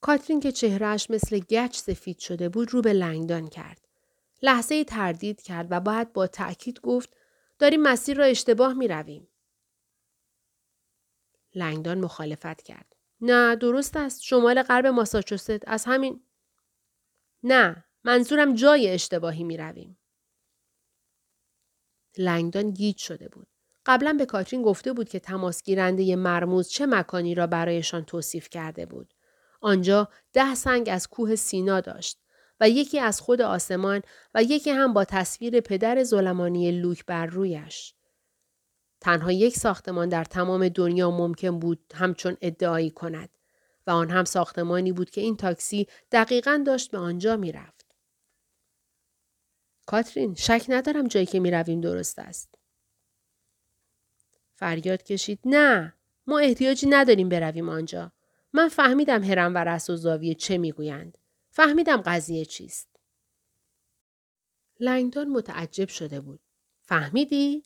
کاترین 0.01 0.39
که 0.39 0.51
چهرهش 0.51 1.09
مثل 1.09 1.39
گچ 1.39 1.77
سفید 1.77 2.19
شده 2.19 2.49
بود 2.49 2.73
رو 2.73 2.81
به 2.81 2.93
لنگدان 2.93 3.47
کرد. 3.47 3.87
لحظه 4.41 4.83
تردید 4.83 5.41
کرد 5.41 5.67
و 5.69 5.79
بعد 5.79 6.13
با 6.13 6.27
تأکید 6.27 6.79
گفت 6.79 7.09
داریم 7.59 7.81
مسیر 7.81 8.17
را 8.17 8.25
اشتباه 8.25 8.73
می 8.73 8.87
رویم. 8.87 9.27
لنگدان 11.55 11.99
مخالفت 11.99 12.61
کرد. 12.61 12.94
نه 13.21 13.55
درست 13.55 13.97
است 13.97 14.23
شمال 14.23 14.63
غرب 14.63 14.87
ماساچوست 14.87 15.67
از 15.67 15.85
همین 15.85 16.23
نه 17.43 17.85
منظورم 18.03 18.53
جای 18.53 18.89
اشتباهی 18.89 19.43
می 19.43 19.57
رویم. 19.57 19.97
لنگدان 22.17 22.71
گیج 22.71 22.97
شده 22.97 23.29
بود. 23.29 23.47
قبلا 23.85 24.13
به 24.13 24.25
کاترین 24.25 24.61
گفته 24.61 24.93
بود 24.93 25.09
که 25.09 25.19
تماس 25.19 25.63
گیرنده 25.63 26.15
مرموز 26.15 26.69
چه 26.69 26.85
مکانی 26.85 27.35
را 27.35 27.47
برایشان 27.47 28.03
توصیف 28.05 28.49
کرده 28.49 28.85
بود. 28.85 29.13
آنجا 29.61 30.09
ده 30.33 30.55
سنگ 30.55 30.89
از 30.91 31.07
کوه 31.07 31.35
سینا 31.35 31.81
داشت 31.81 32.19
و 32.59 32.69
یکی 32.69 32.99
از 32.99 33.21
خود 33.21 33.41
آسمان 33.41 34.01
و 34.33 34.43
یکی 34.43 34.71
هم 34.71 34.93
با 34.93 35.05
تصویر 35.05 35.59
پدر 35.59 36.03
ظلمانی 36.03 36.71
لوک 36.71 37.05
بر 37.05 37.25
رویش. 37.25 37.94
تنها 39.05 39.31
یک 39.31 39.57
ساختمان 39.57 40.09
در 40.09 40.23
تمام 40.23 40.69
دنیا 40.69 41.11
ممکن 41.11 41.59
بود 41.59 41.93
همچون 41.95 42.37
ادعایی 42.41 42.91
کند 42.91 43.29
و 43.87 43.91
آن 43.91 44.09
هم 44.09 44.25
ساختمانی 44.25 44.91
بود 44.91 45.09
که 45.09 45.21
این 45.21 45.37
تاکسی 45.37 45.87
دقیقا 46.11 46.63
داشت 46.65 46.91
به 46.91 46.97
آنجا 46.97 47.37
می‌رفت. 47.37 47.85
کاترین 49.85 50.35
شک 50.35 50.65
ندارم 50.69 51.07
جایی 51.07 51.25
که 51.25 51.39
می 51.39 51.51
رویم 51.51 51.81
درست 51.81 52.19
است. 52.19 52.55
فریاد 54.55 55.03
کشید 55.03 55.39
نه 55.45 55.93
ما 56.27 56.39
احتیاجی 56.39 56.87
نداریم 56.87 57.29
برویم 57.29 57.69
آنجا. 57.69 58.11
من 58.53 58.67
فهمیدم 58.67 59.23
هرم 59.23 59.55
و 59.55 59.57
رس 59.57 59.89
و 59.89 59.95
زاویه 59.95 60.33
چه 60.35 60.57
می‌گویند. 60.57 61.17
فهمیدم 61.49 62.01
قضیه 62.01 62.45
چیست. 62.45 62.89
لنگدان 64.79 65.29
متعجب 65.29 65.89
شده 65.89 66.21
بود. 66.21 66.39
فهمیدی؟ 66.81 67.63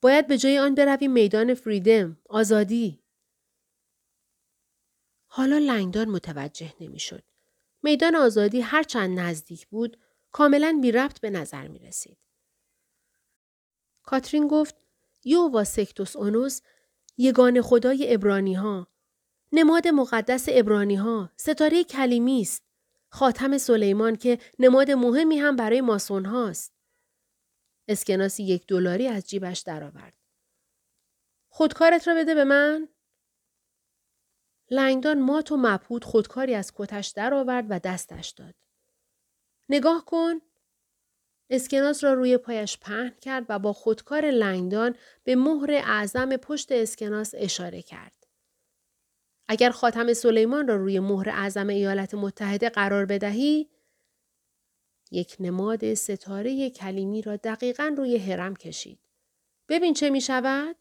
باید 0.00 0.26
به 0.26 0.38
جای 0.38 0.58
آن 0.58 0.74
برویم 0.74 1.12
میدان 1.12 1.54
فریدم، 1.54 2.18
آزادی. 2.28 3.02
حالا 5.26 5.58
لنگدان 5.58 6.08
متوجه 6.08 6.74
نمی‌شد. 6.80 7.22
میدان 7.82 8.16
آزادی 8.16 8.60
هرچند 8.60 9.20
نزدیک 9.20 9.66
بود 9.68 9.98
کاملا 10.32 10.78
بی 10.82 10.92
ربط 10.92 11.20
به 11.20 11.30
نظر 11.30 11.68
می 11.68 11.78
رسید. 11.78 12.18
کاترین 14.02 14.48
گفت 14.48 14.76
یووا 15.24 15.64
سکتوس 15.64 16.16
اونوس 16.16 16.60
یگان 17.16 17.62
خدای 17.62 18.14
ابرانی 18.14 18.54
ها. 18.54 18.88
نماد 19.52 19.88
مقدس 19.88 20.46
ابرانی 20.48 20.96
ها. 20.96 21.30
ستاره 21.36 21.84
کلیمی 21.84 22.40
است. 22.40 22.64
خاتم 23.08 23.58
سلیمان 23.58 24.16
که 24.16 24.38
نماد 24.58 24.90
مهمی 24.90 25.38
هم 25.38 25.56
برای 25.56 25.80
ماسون 25.80 26.24
هاست. 26.24 26.79
اسکناسی 27.90 28.42
یک 28.42 28.66
دلاری 28.66 29.08
از 29.08 29.28
جیبش 29.28 29.60
درآورد. 29.60 30.14
خودکارت 31.48 32.08
را 32.08 32.14
بده 32.14 32.34
به 32.34 32.44
من؟ 32.44 32.88
لنگدان 34.70 35.20
مات 35.20 35.52
و 35.52 35.56
مبهود 35.56 36.04
خودکاری 36.04 36.54
از 36.54 36.72
کتش 36.74 37.08
درآورد 37.08 37.66
و 37.68 37.78
دستش 37.78 38.28
داد. 38.28 38.54
نگاه 39.68 40.04
کن. 40.04 40.40
اسکناس 41.50 42.04
را 42.04 42.14
روی 42.14 42.36
پایش 42.38 42.78
پهن 42.78 43.10
کرد 43.20 43.46
و 43.48 43.58
با 43.58 43.72
خودکار 43.72 44.30
لنگدان 44.30 44.96
به 45.24 45.36
مهر 45.36 45.72
اعظم 45.72 46.36
پشت 46.36 46.72
اسکناس 46.72 47.34
اشاره 47.36 47.82
کرد. 47.82 48.26
اگر 49.48 49.70
خاتم 49.70 50.12
سلیمان 50.12 50.68
را 50.68 50.76
روی 50.76 51.00
مهر 51.00 51.30
اعظم 51.30 51.68
ایالات 51.68 52.14
متحده 52.14 52.68
قرار 52.68 53.06
بدهی، 53.06 53.70
یک 55.10 55.36
نماد 55.40 55.94
ستاره 55.94 56.70
کلیمی 56.70 57.22
را 57.22 57.36
دقیقا 57.36 57.94
روی 57.96 58.16
هرم 58.16 58.56
کشید. 58.56 58.98
ببین 59.68 59.94
چه 59.94 60.10
می 60.10 60.20
شود؟ 60.20 60.76